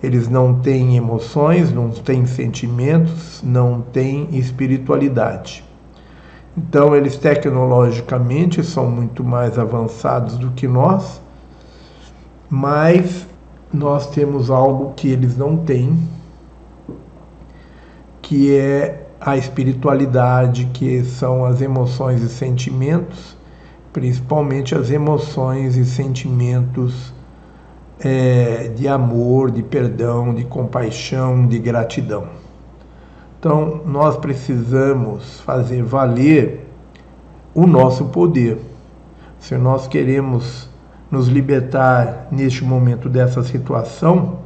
[0.03, 5.63] eles não têm emoções, não têm sentimentos, não têm espiritualidade.
[6.57, 11.21] Então, eles tecnologicamente são muito mais avançados do que nós,
[12.49, 13.27] mas
[13.71, 15.97] nós temos algo que eles não têm,
[18.21, 23.37] que é a espiritualidade, que são as emoções e sentimentos,
[23.93, 27.13] principalmente as emoções e sentimentos
[28.03, 32.27] é, de amor, de perdão, de compaixão, de gratidão.
[33.39, 36.67] Então, nós precisamos fazer valer
[37.53, 38.59] o nosso poder.
[39.39, 40.69] Se nós queremos
[41.09, 44.39] nos libertar neste momento dessa situação,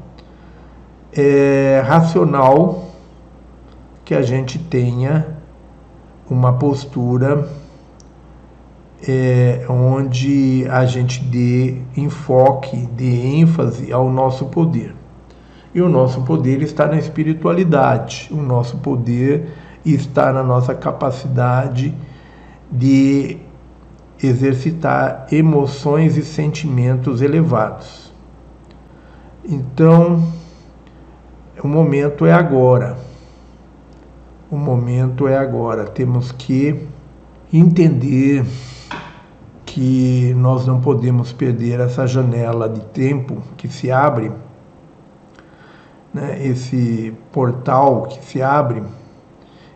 [1.14, 2.90] é racional
[4.04, 5.28] que a gente tenha
[6.30, 7.48] uma postura
[9.08, 14.96] é, onde a gente dê enfoque, dê ênfase ao nosso poder.
[15.74, 19.50] E o nosso poder está na espiritualidade, o nosso poder
[19.86, 21.94] está na nossa capacidade
[22.72, 23.38] de
[24.24, 28.14] exercitar emoções e sentimentos elevados.
[29.44, 30.32] Então,
[31.64, 32.98] o momento é agora.
[34.50, 35.86] O momento é agora.
[35.86, 36.88] Temos que
[37.52, 38.46] entender
[39.76, 44.32] que nós não podemos perder essa janela de tempo que se abre,
[46.14, 48.82] né, esse portal que se abre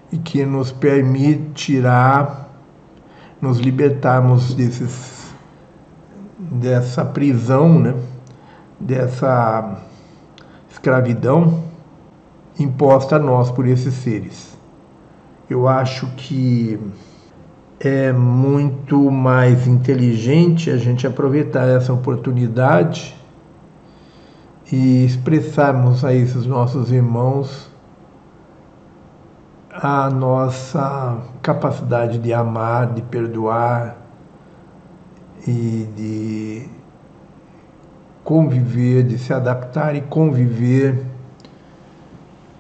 [0.10, 2.46] e que nos permitirá
[3.42, 5.34] nos libertarmos desses,
[6.40, 7.94] dessa prisão, né,
[8.80, 9.82] dessa
[10.72, 11.62] escravidão
[12.58, 14.58] imposta a nós por esses seres.
[15.50, 16.80] Eu acho que
[17.80, 23.16] é muito mais inteligente a gente aproveitar essa oportunidade
[24.70, 27.70] e expressarmos a esses nossos irmãos
[29.72, 33.96] a nossa capacidade de amar, de perdoar
[35.48, 36.70] e de
[38.26, 41.06] conviver, de se adaptar e conviver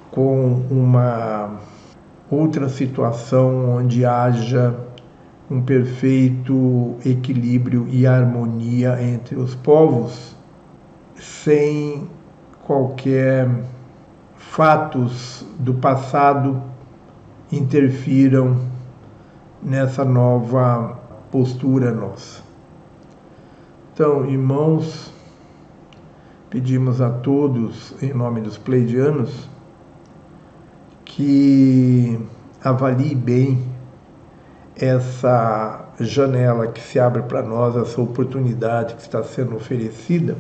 [0.10, 1.60] com uma
[2.32, 4.89] outra situação onde haja
[5.50, 10.36] um perfeito equilíbrio e harmonia entre os povos,
[11.16, 12.08] sem
[12.66, 13.50] qualquer
[14.36, 16.62] fatos do passado
[17.52, 18.58] interfiram
[19.62, 21.00] nessa nova
[21.32, 22.44] postura nossa.
[23.94, 25.12] Então, irmãos,
[26.50, 29.50] pedimos a todos, em nome dos pleidianos,
[31.04, 32.20] que
[32.64, 33.69] avalie bem
[34.80, 40.38] essa janela que se abre para nós, essa oportunidade que está sendo oferecida.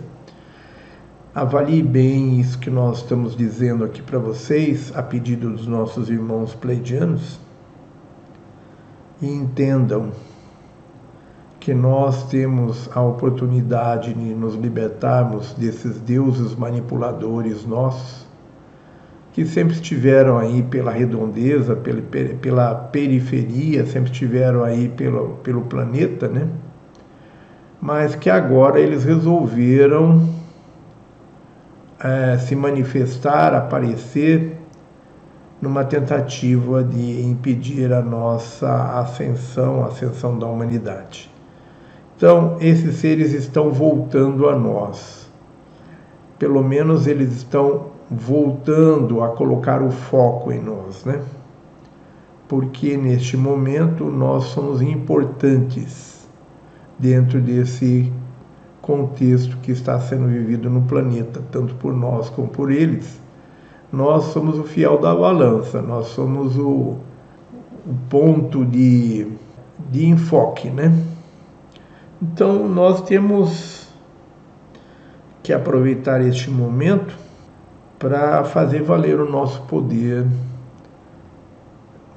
[1.35, 6.55] Avalie bem isso que nós estamos dizendo aqui para vocês, a pedido dos nossos irmãos
[6.55, 7.39] pleidianos,
[9.21, 10.11] e entendam
[11.59, 18.28] que nós temos a oportunidade de nos libertarmos desses deuses manipuladores nossos
[19.33, 22.01] que sempre estiveram aí pela redondeza, pela,
[22.41, 26.47] pela periferia, sempre estiveram aí pelo, pelo planeta, né?
[27.81, 30.27] Mas que agora eles resolveram
[32.03, 34.57] é, se manifestar, aparecer
[35.61, 41.29] numa tentativa de impedir a nossa ascensão, a ascensão da humanidade.
[42.15, 45.29] Então, esses seres estão voltando a nós.
[46.37, 51.21] Pelo menos eles estão voltando a colocar o foco em nós, né?
[52.47, 56.27] Porque neste momento nós somos importantes
[56.97, 58.11] dentro desse
[58.81, 63.19] contexto que está sendo vivido no planeta, tanto por nós como por eles.
[63.91, 66.97] Nós somos o fiel da balança, nós somos o,
[67.85, 69.27] o ponto de,
[69.91, 70.91] de enfoque, né?
[72.19, 73.87] Então nós temos
[75.43, 77.28] que aproveitar este momento
[77.99, 80.25] para fazer valer o nosso poder,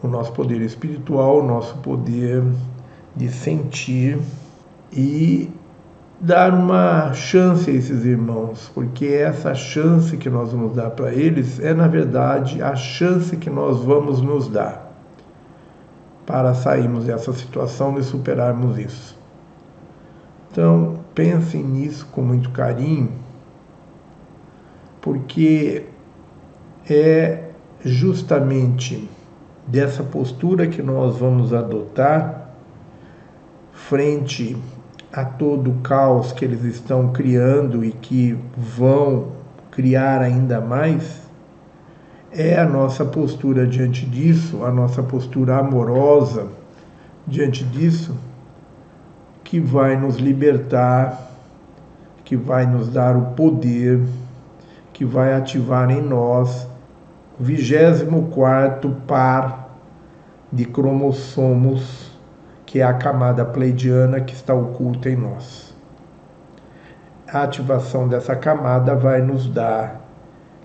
[0.01, 2.45] o nosso poder espiritual, o nosso poder
[3.16, 4.21] de sentir
[4.92, 5.51] e
[6.21, 11.59] dar uma chance a esses irmãos, porque essa chance que nós vamos dar para eles
[11.59, 14.92] é, na verdade, a chance que nós vamos nos dar
[16.25, 19.18] para sairmos dessa situação e superarmos isso.
[20.51, 23.22] Então, pensem nisso com muito carinho
[25.03, 25.85] porque
[26.88, 27.51] é
[27.85, 29.11] justamente
[29.67, 32.51] dessa postura que nós vamos adotar
[33.73, 34.57] frente
[35.12, 39.33] a todo o caos que eles estão criando e que vão
[39.71, 41.21] criar ainda mais,
[42.31, 46.47] é a nossa postura diante disso, a nossa postura amorosa
[47.27, 48.17] diante disso,
[49.43, 51.31] que vai nos libertar,
[52.25, 54.01] que vai nos dar o poder
[54.92, 56.66] que vai ativar em nós
[57.38, 59.70] o 24 par
[60.53, 62.11] de cromossomos,
[62.66, 65.74] que é a camada pleidiana que está oculta em nós.
[67.32, 70.03] A ativação dessa camada vai nos dar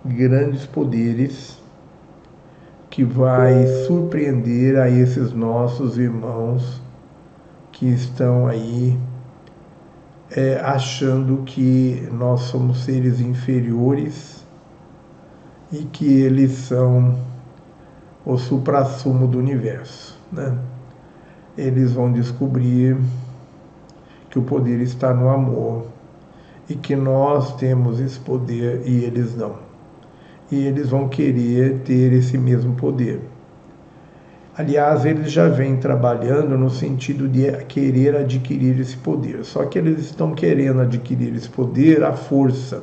[0.03, 1.57] grandes poderes
[2.89, 6.81] que vai surpreender a esses nossos irmãos
[7.71, 8.97] que estão aí
[10.31, 14.45] é, achando que nós somos seres inferiores
[15.71, 17.17] e que eles são
[18.25, 20.19] o suprassumo do universo.
[20.31, 20.57] Né?
[21.57, 22.97] Eles vão descobrir
[24.29, 25.87] que o poder está no amor
[26.69, 29.55] e que nós temos esse poder e eles não.
[30.51, 33.21] E eles vão querer ter esse mesmo poder.
[34.57, 39.45] Aliás, eles já vêm trabalhando no sentido de querer adquirir esse poder.
[39.45, 42.81] Só que eles estão querendo adquirir esse poder à força.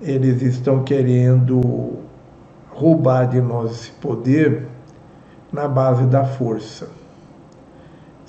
[0.00, 1.98] Eles estão querendo
[2.70, 4.66] roubar de nós esse poder
[5.52, 6.88] na base da força.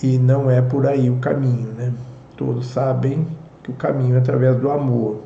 [0.03, 1.93] E não é por aí o caminho, né?
[2.35, 3.25] Todos sabem
[3.63, 5.21] que o caminho é através do amor.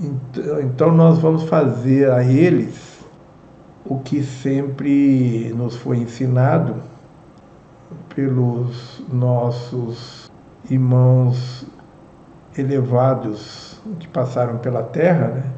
[0.00, 2.95] Então, então nós vamos fazer a eles
[3.88, 6.74] o que sempre nos foi ensinado
[8.14, 10.30] pelos nossos
[10.68, 11.64] irmãos
[12.58, 15.52] elevados que passaram pela Terra, né?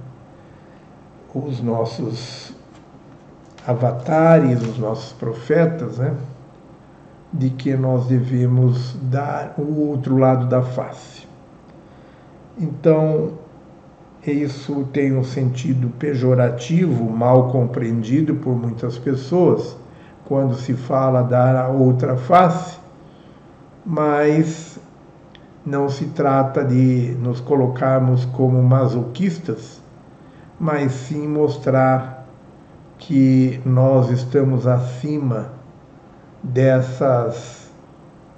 [1.35, 2.53] os nossos
[3.67, 6.15] avatares, os nossos profetas, né?
[7.33, 11.27] de que nós devemos dar o outro lado da face.
[12.59, 13.33] Então,
[14.27, 19.77] isso tem um sentido pejorativo, mal compreendido por muitas pessoas,
[20.25, 22.79] quando se fala dar a outra face,
[23.87, 24.79] mas
[25.65, 29.81] não se trata de nos colocarmos como masoquistas,
[30.59, 32.27] mas sim mostrar
[32.99, 35.53] que nós estamos acima
[36.43, 37.71] dessas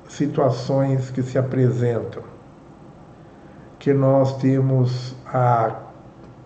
[0.09, 2.22] situações que se apresentam,
[3.78, 5.76] que nós temos a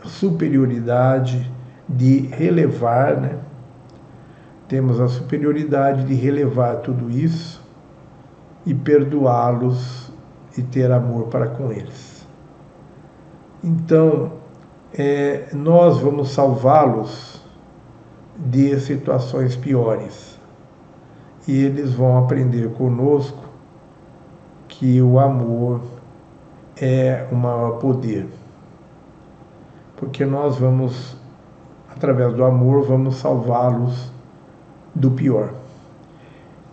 [0.05, 1.51] superioridade
[1.89, 3.39] de relevar, né?
[4.69, 7.63] Temos a superioridade de relevar tudo isso
[8.65, 10.13] e perdoá-los
[10.57, 12.27] e ter amor para com eles.
[13.63, 14.33] Então,
[14.93, 17.43] é, nós vamos salvá-los
[18.37, 20.39] de situações piores
[21.47, 23.45] e eles vão aprender conosco
[24.69, 25.83] que o amor
[26.77, 28.29] é o maior poder.
[29.97, 31.17] Porque nós vamos,
[31.95, 34.13] através do amor, vamos salvá-los
[34.95, 35.53] do pior.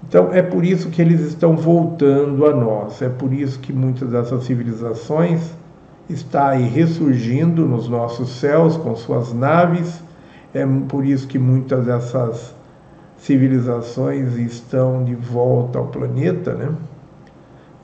[0.08, 4.10] Então é por isso que eles estão voltando a nós, é por isso que muitas
[4.10, 5.52] dessas civilizações
[6.10, 10.04] estão aí ressurgindo nos nossos céus com suas naves,
[10.54, 12.54] é por isso que muitas dessas
[13.18, 16.70] civilizações estão de volta ao planeta, né?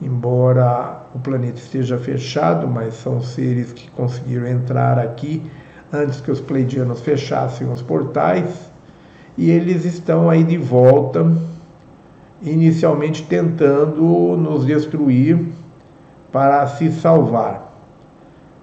[0.00, 5.42] Embora o planeta esteja fechado, mas são seres que conseguiram entrar aqui
[5.92, 8.70] antes que os pleidianos fechassem os portais,
[9.36, 11.26] e eles estão aí de volta,
[12.42, 15.46] inicialmente tentando nos destruir
[16.30, 17.72] para se salvar.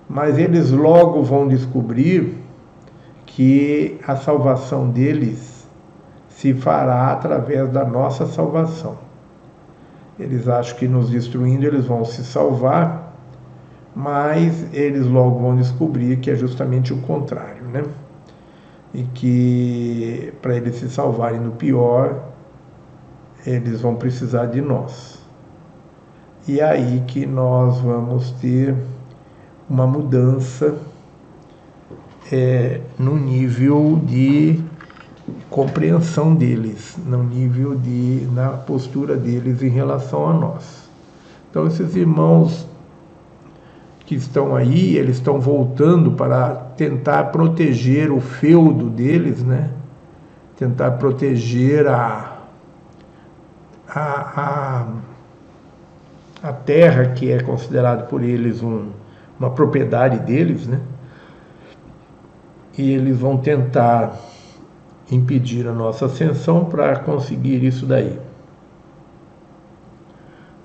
[0.08, 2.38] Mas eles logo vão descobrir
[3.26, 5.68] que a salvação deles
[6.30, 9.05] se fará através da nossa salvação.
[10.20, 13.14] Eles acham que nos destruindo eles vão se salvar,
[13.96, 17.84] mas eles logo vão descobrir que é justamente o contrário, né?
[18.94, 22.30] E que para eles se salvarem no pior,
[23.46, 25.20] eles vão precisar de nós.
[26.48, 28.76] E é aí que nós vamos ter
[29.70, 30.78] uma mudança
[32.32, 34.64] é, no nível de
[35.50, 40.90] compreensão deles, no nível de, na postura deles em relação a nós.
[41.50, 42.68] Então esses irmãos
[44.06, 49.72] que estão aí, eles estão voltando para tentar proteger o feudo deles, né?
[50.58, 52.38] Tentar proteger a,
[53.90, 54.86] a,
[56.44, 58.90] a, a terra que é considerada por eles um,
[59.40, 60.80] uma propriedade deles, né?
[62.78, 64.16] E eles vão tentar
[65.12, 68.20] impedir a nossa ascensão para conseguir isso daí.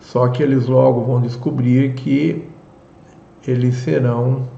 [0.00, 2.48] Só que eles logo vão descobrir que
[3.46, 4.48] eles serão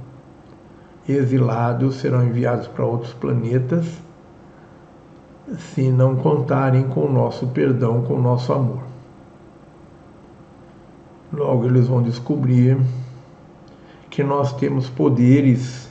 [1.09, 3.87] exilados, serão enviados para outros planetas,
[5.59, 8.83] se não contarem com o nosso perdão, com o nosso amor.
[11.33, 12.79] Logo eles vão descobrir
[14.09, 15.91] que nós temos poderes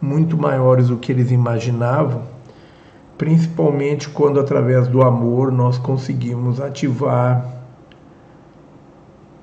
[0.00, 2.37] muito maiores do que eles imaginavam
[3.18, 7.44] principalmente quando, através do amor, nós conseguimos ativar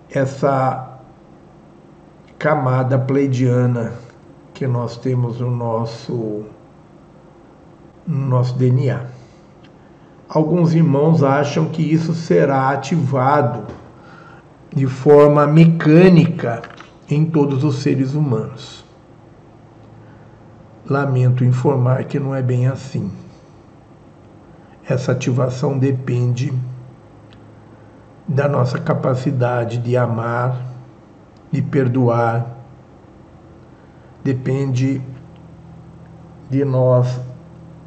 [0.10, 0.98] essa
[2.40, 3.94] camada pleidiana
[4.54, 6.46] que nós temos no nosso,
[8.08, 9.08] no nosso DNA.
[10.30, 13.64] Alguns irmãos acham que isso será ativado
[14.74, 16.62] de forma mecânica
[17.10, 18.86] em todos os seres humanos.
[20.90, 23.25] Lamento informar que não é bem assim.
[24.88, 26.54] Essa ativação depende
[28.28, 30.64] da nossa capacidade de amar,
[31.52, 32.56] de perdoar,
[34.24, 35.02] depende
[36.50, 37.20] de nós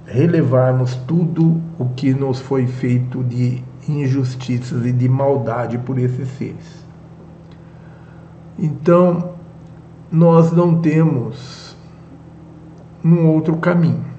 [0.06, 6.84] relevarmos tudo o que nos foi feito de injustiças e de maldade por esses seres.
[8.58, 9.34] Então,
[10.10, 11.76] nós não temos
[13.04, 14.17] um outro caminho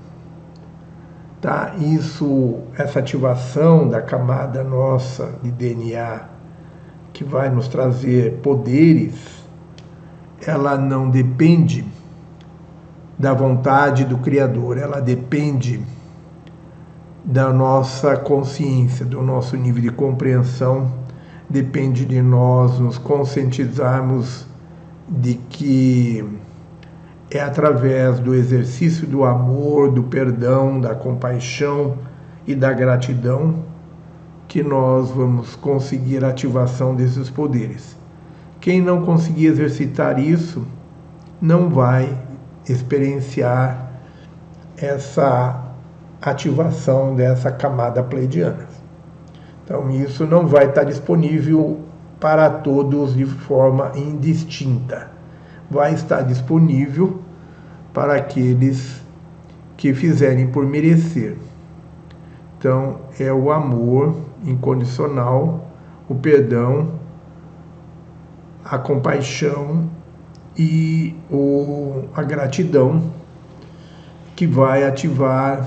[1.41, 1.73] Tá?
[1.77, 6.21] Isso, essa ativação da camada nossa de DNA
[7.13, 9.15] que vai nos trazer poderes,
[10.45, 11.85] ela não depende
[13.17, 15.85] da vontade do Criador, ela depende
[17.23, 20.91] da nossa consciência, do nosso nível de compreensão,
[21.49, 24.45] depende de nós nos conscientizarmos
[25.07, 26.25] de que
[27.31, 31.97] é através do exercício do amor, do perdão, da compaixão
[32.47, 33.63] e da gratidão
[34.47, 37.95] que nós vamos conseguir a ativação desses poderes.
[38.59, 40.65] Quem não conseguir exercitar isso
[41.39, 42.17] não vai
[42.67, 43.91] experienciar
[44.75, 45.65] essa
[46.21, 48.67] ativação dessa camada pleidiana.
[49.63, 51.79] Então, isso não vai estar disponível
[52.19, 55.18] para todos de forma indistinta.
[55.69, 57.21] Vai estar disponível
[57.93, 59.01] para aqueles
[59.77, 61.37] que fizerem por merecer.
[62.57, 65.67] Então, é o amor incondicional,
[66.07, 66.99] o perdão,
[68.65, 69.89] a compaixão
[70.57, 73.11] e o, a gratidão
[74.35, 75.65] que vai ativar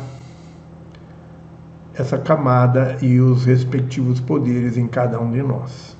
[1.94, 5.96] essa camada e os respectivos poderes em cada um de nós.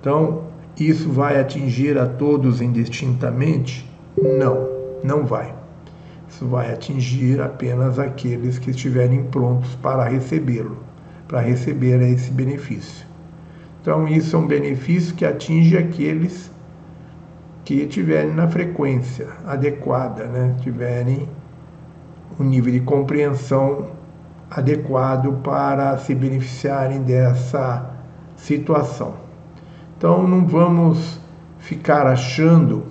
[0.00, 0.49] Então,
[0.88, 3.88] isso vai atingir a todos indistintamente?
[4.16, 4.68] Não,
[5.04, 5.54] não vai.
[6.28, 10.78] Isso vai atingir apenas aqueles que estiverem prontos para recebê-lo,
[11.28, 13.06] para receber esse benefício.
[13.82, 16.50] Então, isso é um benefício que atinge aqueles
[17.64, 20.56] que estiverem na frequência adequada, né?
[20.60, 21.28] tiverem
[22.38, 23.88] um nível de compreensão
[24.50, 27.90] adequado para se beneficiarem dessa
[28.36, 29.29] situação.
[30.00, 31.20] Então não vamos
[31.58, 32.84] ficar achando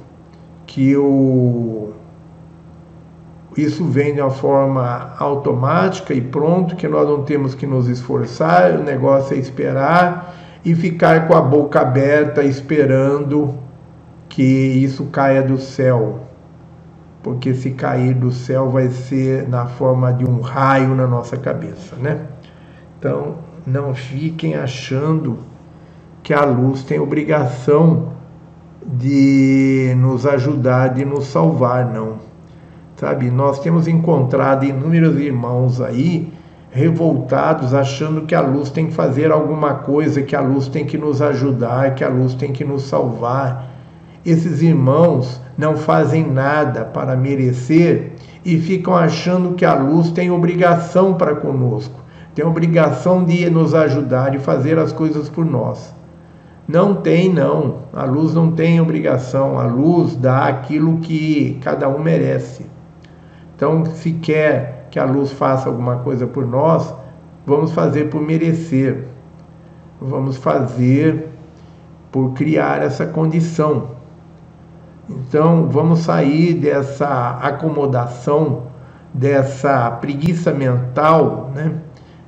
[0.68, 1.91] que o
[3.57, 8.76] isso vem de uma forma automática e pronto, que nós não temos que nos esforçar,
[8.76, 13.55] o negócio é esperar e ficar com a boca aberta esperando
[14.30, 16.30] que isso caia do céu
[17.24, 21.95] porque se cair do céu vai ser na forma de um raio na nossa cabeça,
[21.95, 22.28] né?
[22.97, 25.49] Então, não fiquem achando
[26.30, 28.10] que a luz tem obrigação
[28.86, 32.18] de nos ajudar, de nos salvar, não.
[32.98, 36.32] Sabe, nós temos encontrado inúmeros irmãos aí
[36.70, 41.00] revoltados, achando que a luz tem que fazer alguma coisa, que a luz tem que
[41.00, 43.68] nos ajudar, que a luz tem que nos salvar.
[44.24, 48.12] Esses irmãos não fazem nada para merecer
[48.46, 52.00] e ficam achando que a luz tem obrigação para conosco,
[52.36, 55.98] tem obrigação de nos ajudar e fazer as coisas por nós.
[56.70, 57.80] Não tem, não.
[57.91, 59.59] A luz não tem obrigação.
[59.59, 62.65] A luz dá aquilo que cada um merece.
[63.55, 66.93] Então, se quer que a luz faça alguma coisa por nós,
[67.45, 69.05] vamos fazer por merecer.
[69.99, 71.28] Vamos fazer
[72.11, 73.99] por criar essa condição
[75.09, 78.63] então, vamos sair dessa acomodação,
[79.11, 81.74] dessa preguiça mental, né,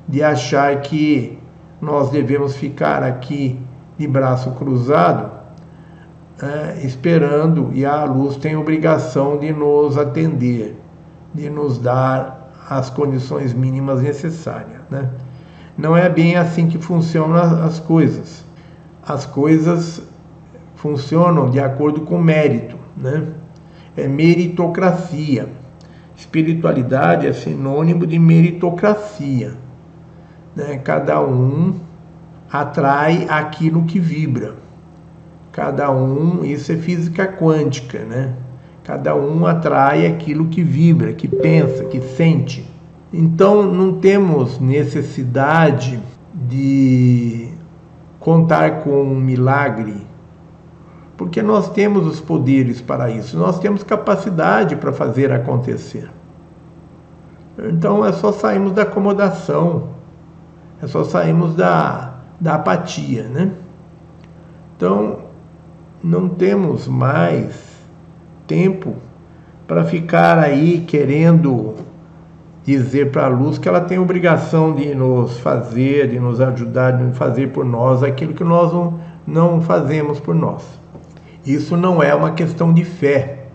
[0.07, 1.37] de achar que
[1.79, 3.59] nós devemos ficar aqui
[4.01, 5.29] de braço cruzado,
[6.41, 10.75] é, esperando, e a luz tem obrigação de nos atender,
[11.31, 14.81] de nos dar as condições mínimas necessárias.
[14.89, 15.07] Né?
[15.77, 18.43] Não é bem assim que funcionam as coisas.
[19.07, 20.01] As coisas
[20.75, 23.27] funcionam de acordo com mérito, né?
[23.95, 25.47] É meritocracia.
[26.15, 29.53] Espiritualidade é sinônimo de meritocracia.
[30.55, 30.77] Né?
[30.77, 31.75] Cada um
[32.51, 34.55] atrai aquilo que vibra.
[35.51, 38.33] Cada um, isso é física quântica, né?
[38.83, 42.69] Cada um atrai aquilo que vibra, que pensa, que sente.
[43.13, 46.01] Então não temos necessidade
[46.33, 47.49] de
[48.19, 50.11] contar com um milagre
[51.21, 56.09] porque nós temos os poderes para isso, nós temos capacidade para fazer acontecer.
[57.59, 59.89] Então é só sairmos da acomodação,
[60.81, 62.10] é só sairmos da,
[62.41, 63.51] da apatia, né?
[64.75, 65.19] Então
[66.03, 67.55] não temos mais
[68.47, 68.95] tempo
[69.67, 71.75] para ficar aí querendo
[72.65, 77.15] dizer para a luz que ela tem obrigação de nos fazer, de nos ajudar, de
[77.15, 80.63] fazer por nós aquilo que nós não, não fazemos por nós.
[81.45, 83.45] Isso não é uma questão de fé.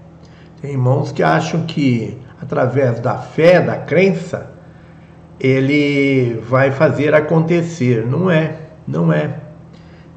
[0.63, 4.51] Tem irmãos que acham que através da fé, da crença,
[5.39, 8.07] ele vai fazer acontecer.
[8.07, 9.41] Não é, não é.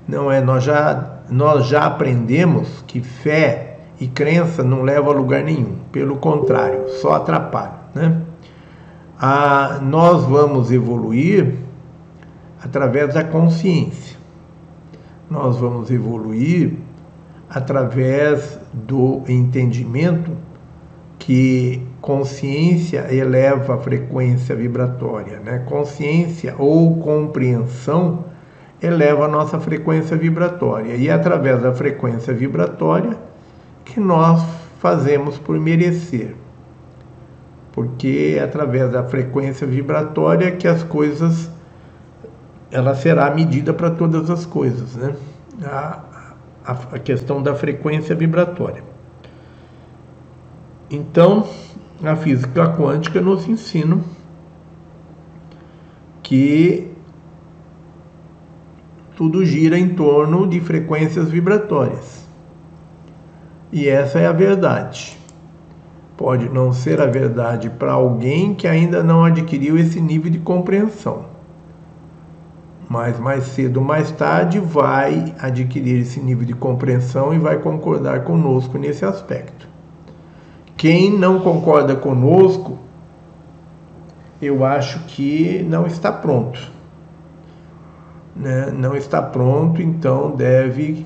[0.07, 5.43] Não é, nós já nós já aprendemos que fé e crença não levam a lugar
[5.43, 8.21] nenhum, pelo contrário, só atrapalham, né?
[9.19, 11.55] a, nós vamos evoluir
[12.63, 14.17] através da consciência.
[15.29, 16.73] Nós vamos evoluir
[17.49, 20.31] através do entendimento
[21.19, 25.59] que consciência eleva a frequência vibratória, né?
[25.67, 28.25] Consciência ou compreensão
[28.81, 33.17] eleva a nossa frequência vibratória e é através da frequência vibratória
[33.83, 34.43] que nós
[34.79, 36.35] fazemos por merecer.
[37.71, 41.49] Porque é através da frequência vibratória que as coisas
[42.71, 45.15] ela será medida para todas as coisas, né?
[45.63, 45.99] A,
[46.65, 48.83] a, a questão da frequência vibratória.
[50.89, 51.47] Então,
[52.03, 53.99] a física quântica nos ensina
[56.23, 56.91] que
[59.19, 62.25] tudo gira em torno de frequências vibratórias.
[63.69, 65.17] E essa é a verdade.
[66.15, 71.25] Pode não ser a verdade para alguém que ainda não adquiriu esse nível de compreensão.
[72.87, 78.23] Mas mais cedo ou mais tarde vai adquirir esse nível de compreensão e vai concordar
[78.23, 79.67] conosco nesse aspecto.
[80.77, 82.77] Quem não concorda conosco,
[84.41, 86.78] eu acho que não está pronto.
[88.39, 88.71] Né?
[88.71, 91.05] Não está pronto, então deve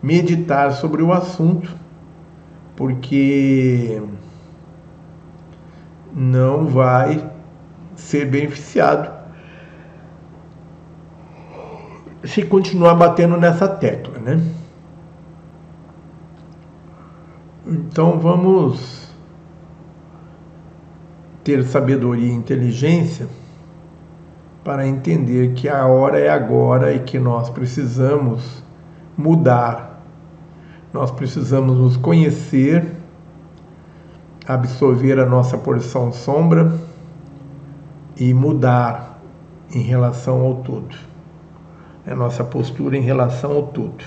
[0.00, 1.74] meditar sobre o assunto,
[2.76, 4.00] porque
[6.14, 7.28] não vai
[7.96, 9.18] ser beneficiado
[12.24, 14.40] se continuar batendo nessa tecla, né?
[17.66, 19.08] Então vamos
[21.42, 23.26] ter sabedoria e inteligência
[24.64, 28.62] para entender que a hora é agora e que nós precisamos
[29.16, 30.02] mudar.
[30.92, 32.84] Nós precisamos nos conhecer,
[34.46, 36.72] absorver a nossa porção sombra
[38.16, 39.18] e mudar
[39.72, 40.94] em relação ao todo.
[42.06, 44.04] É a nossa postura em relação ao todo.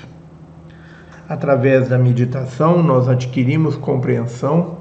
[1.28, 4.78] Através da meditação, nós adquirimos compreensão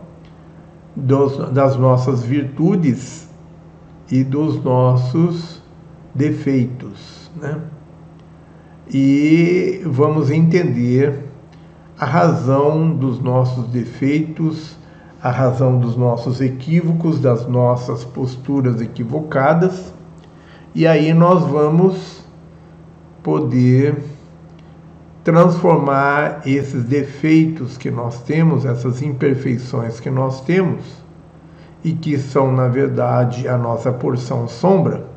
[0.94, 3.30] dos, das nossas virtudes
[4.10, 5.61] e dos nossos
[6.14, 7.60] defeitos, né?
[8.88, 11.24] E vamos entender
[11.98, 14.76] a razão dos nossos defeitos,
[15.22, 19.92] a razão dos nossos equívocos, das nossas posturas equivocadas,
[20.74, 22.24] e aí nós vamos
[23.22, 24.02] poder
[25.22, 30.84] transformar esses defeitos que nós temos, essas imperfeições que nós temos,
[31.84, 35.11] e que são, na verdade, a nossa porção sombra,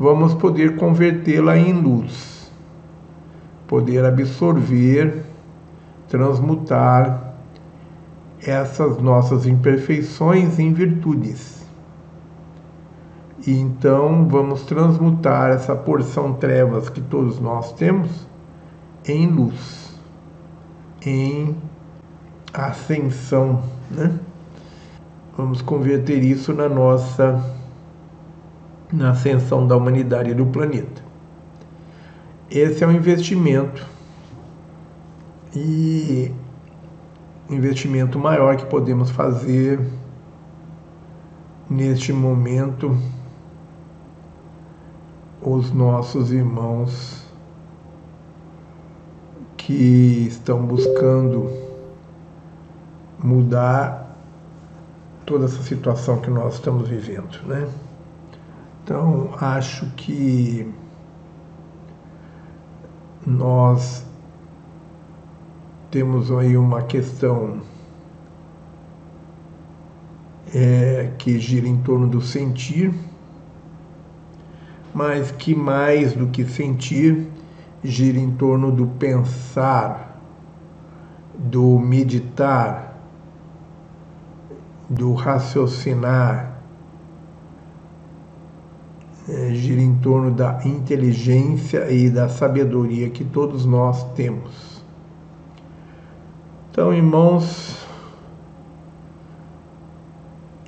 [0.00, 2.50] vamos poder convertê-la em luz,
[3.68, 5.22] poder absorver,
[6.08, 7.34] transmutar
[8.42, 11.66] essas nossas imperfeições em virtudes.
[13.46, 18.26] E então vamos transmutar essa porção trevas que todos nós temos
[19.06, 19.94] em luz,
[21.04, 21.54] em
[22.54, 24.18] ascensão, né?
[25.36, 27.59] Vamos converter isso na nossa
[28.92, 31.02] na ascensão da humanidade e do planeta.
[32.50, 33.86] Esse é um investimento
[35.54, 36.32] e
[37.48, 39.80] investimento maior que podemos fazer
[41.68, 42.96] neste momento
[45.40, 47.24] os nossos irmãos
[49.56, 51.50] que estão buscando
[53.18, 54.16] mudar
[55.24, 57.68] toda essa situação que nós estamos vivendo, né?
[58.90, 60.68] Então, acho que
[63.24, 64.04] nós
[65.92, 67.60] temos aí uma questão
[70.52, 72.92] é, que gira em torno do sentir,
[74.92, 77.28] mas que mais do que sentir,
[77.84, 80.20] gira em torno do pensar,
[81.38, 82.98] do meditar,
[84.88, 86.49] do raciocinar,
[89.32, 94.82] é, gira em torno da inteligência e da sabedoria que todos nós temos.
[96.70, 97.86] Então, irmãos,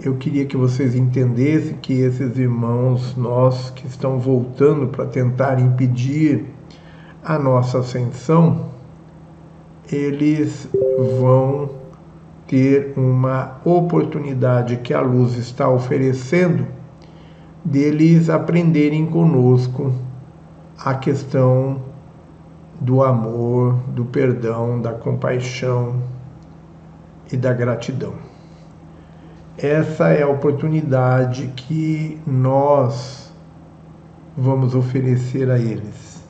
[0.00, 6.44] eu queria que vocês entendessem que esses irmãos, nós que estão voltando para tentar impedir
[7.24, 8.70] a nossa ascensão,
[9.90, 10.68] eles
[11.20, 11.68] vão
[12.46, 16.66] ter uma oportunidade que a luz está oferecendo
[17.64, 19.92] deles aprenderem conosco
[20.78, 21.80] a questão
[22.80, 26.02] do amor, do perdão, da compaixão
[27.30, 28.14] e da gratidão.
[29.56, 33.32] essa é a oportunidade que nós
[34.36, 36.22] vamos oferecer a eles.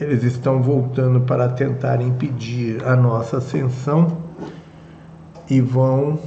[0.00, 4.18] Eles estão voltando para tentar impedir a nossa ascensão
[5.48, 6.18] e vão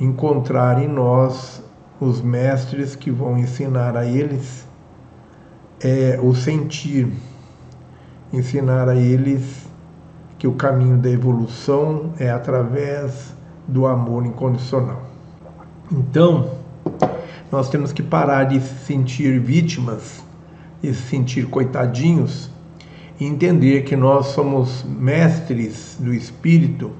[0.00, 1.62] encontrar em nós
[2.00, 4.66] os mestres que vão ensinar a eles
[5.80, 7.08] é, o sentir,
[8.32, 9.66] ensinar a eles
[10.38, 13.34] que o caminho da evolução é através
[13.66, 15.02] do amor incondicional.
[15.90, 16.50] Então,
[17.50, 20.22] nós temos que parar de se sentir vítimas
[20.82, 22.50] e se sentir coitadinhos
[23.18, 26.92] e entender que nós somos mestres do espírito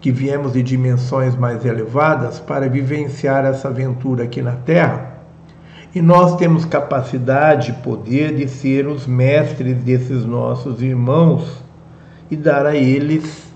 [0.00, 5.16] que viemos de dimensões mais elevadas para vivenciar essa aventura aqui na Terra.
[5.94, 11.64] E nós temos capacidade, poder de ser os mestres desses nossos irmãos
[12.30, 13.50] e dar a eles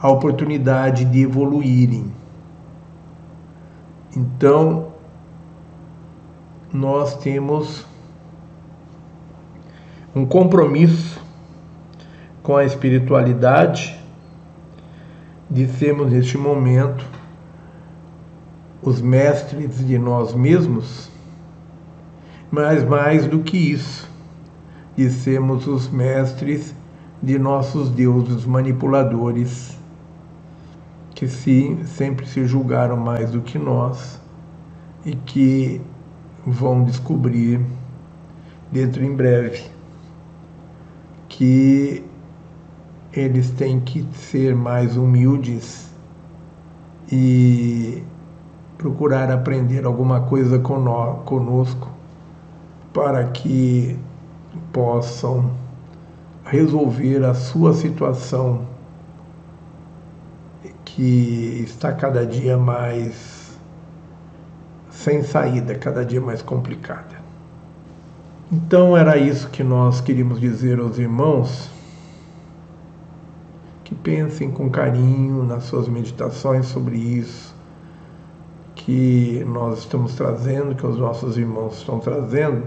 [0.00, 2.12] a oportunidade de evoluírem.
[4.16, 4.92] Então,
[6.72, 7.86] nós temos
[10.14, 11.20] um compromisso
[12.42, 13.95] com a espiritualidade
[15.50, 17.06] de sermos neste momento
[18.82, 21.10] os mestres de nós mesmos,
[22.50, 24.08] mas mais do que isso,
[24.96, 26.74] de sermos os mestres
[27.22, 29.76] de nossos deuses manipuladores,
[31.14, 34.20] que se, sempre se julgaram mais do que nós
[35.04, 35.80] e que
[36.46, 37.60] vão descobrir
[38.70, 39.64] dentro em breve
[41.28, 42.04] que
[43.16, 45.90] eles têm que ser mais humildes
[47.10, 48.02] e
[48.76, 51.90] procurar aprender alguma coisa conosco
[52.92, 53.98] para que
[54.72, 55.50] possam
[56.44, 58.66] resolver a sua situação
[60.84, 63.58] que está cada dia mais
[64.90, 67.16] sem saída, cada dia mais complicada.
[68.50, 71.70] Então era isso que nós queríamos dizer aos irmãos
[73.86, 77.54] que pensem com carinho nas suas meditações sobre isso
[78.74, 82.64] que nós estamos trazendo, que os nossos irmãos estão trazendo,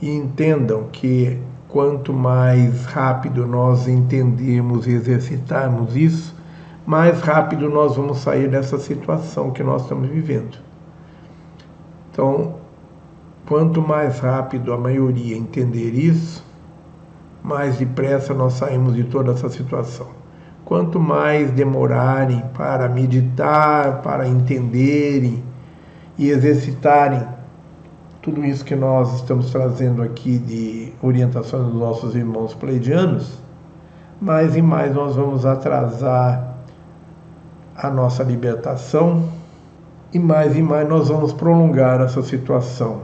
[0.00, 1.38] e entendam que
[1.68, 6.34] quanto mais rápido nós entendermos e exercitarmos isso,
[6.86, 10.56] mais rápido nós vamos sair dessa situação que nós estamos vivendo.
[12.10, 12.54] Então,
[13.46, 16.42] quanto mais rápido a maioria entender isso,
[17.42, 20.16] mais depressa nós saímos de toda essa situação.
[20.66, 25.40] Quanto mais demorarem para meditar, para entenderem
[26.18, 27.24] e exercitarem
[28.20, 33.38] tudo isso que nós estamos trazendo aqui de orientações dos nossos irmãos pleidianos,
[34.20, 36.56] mais e mais nós vamos atrasar
[37.76, 39.22] a nossa libertação
[40.12, 43.02] e mais e mais nós vamos prolongar essa situação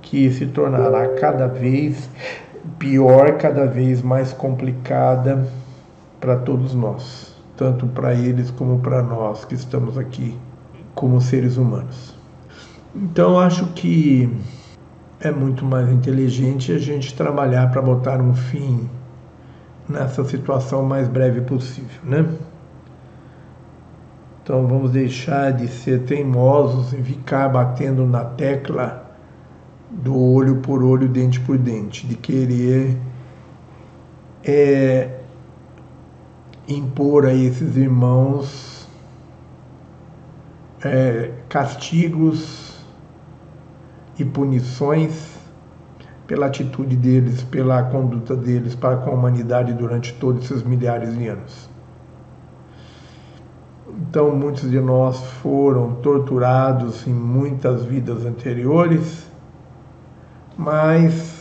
[0.00, 2.08] que se tornará cada vez
[2.78, 5.44] pior, cada vez mais complicada
[6.24, 10.34] para todos nós, tanto para eles como para nós que estamos aqui
[10.94, 12.16] como seres humanos.
[12.96, 14.34] Então acho que
[15.20, 18.88] é muito mais inteligente a gente trabalhar para botar um fim
[19.86, 22.26] nessa situação o mais breve possível, né?
[24.42, 29.14] Então vamos deixar de ser teimosos e ficar batendo na tecla
[29.90, 32.96] do olho por olho, dente por dente, de querer
[34.42, 35.13] é,
[36.68, 38.88] impor a esses irmãos
[40.82, 42.74] é, castigos
[44.18, 45.34] e punições
[46.26, 51.28] pela atitude deles, pela conduta deles para com a humanidade durante todos esses milhares de
[51.28, 51.68] anos.
[53.88, 59.26] Então, muitos de nós foram torturados em muitas vidas anteriores,
[60.56, 61.33] mas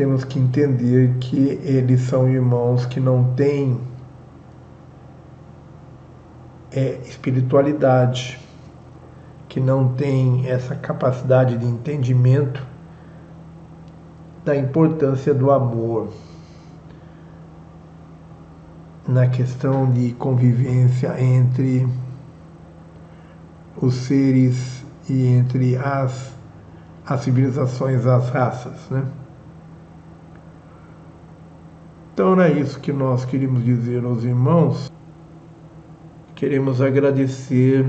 [0.00, 3.78] temos que entender que eles são irmãos que não têm
[6.72, 8.40] é, espiritualidade
[9.46, 12.66] que não tem essa capacidade de entendimento
[14.42, 16.08] da importância do amor
[19.06, 21.86] na questão de convivência entre
[23.76, 26.32] os seres e entre as,
[27.04, 29.04] as civilizações, as raças, né?
[32.12, 34.90] Então era isso que nós queríamos dizer aos irmãos.
[36.34, 37.86] Queremos agradecer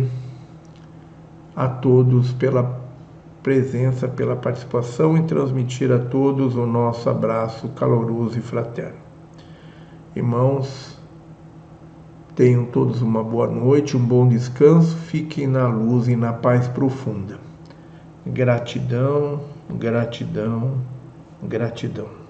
[1.55, 2.79] a todos pela
[3.41, 8.99] presença, pela participação e transmitir a todos o nosso abraço caloroso e fraterno.
[10.15, 11.01] Irmãos,
[12.33, 17.37] Tenham todos uma boa noite, um bom descanso, fiquem na luz e na paz profunda.
[18.25, 20.77] Gratidão, gratidão,
[21.43, 22.20] gratidão.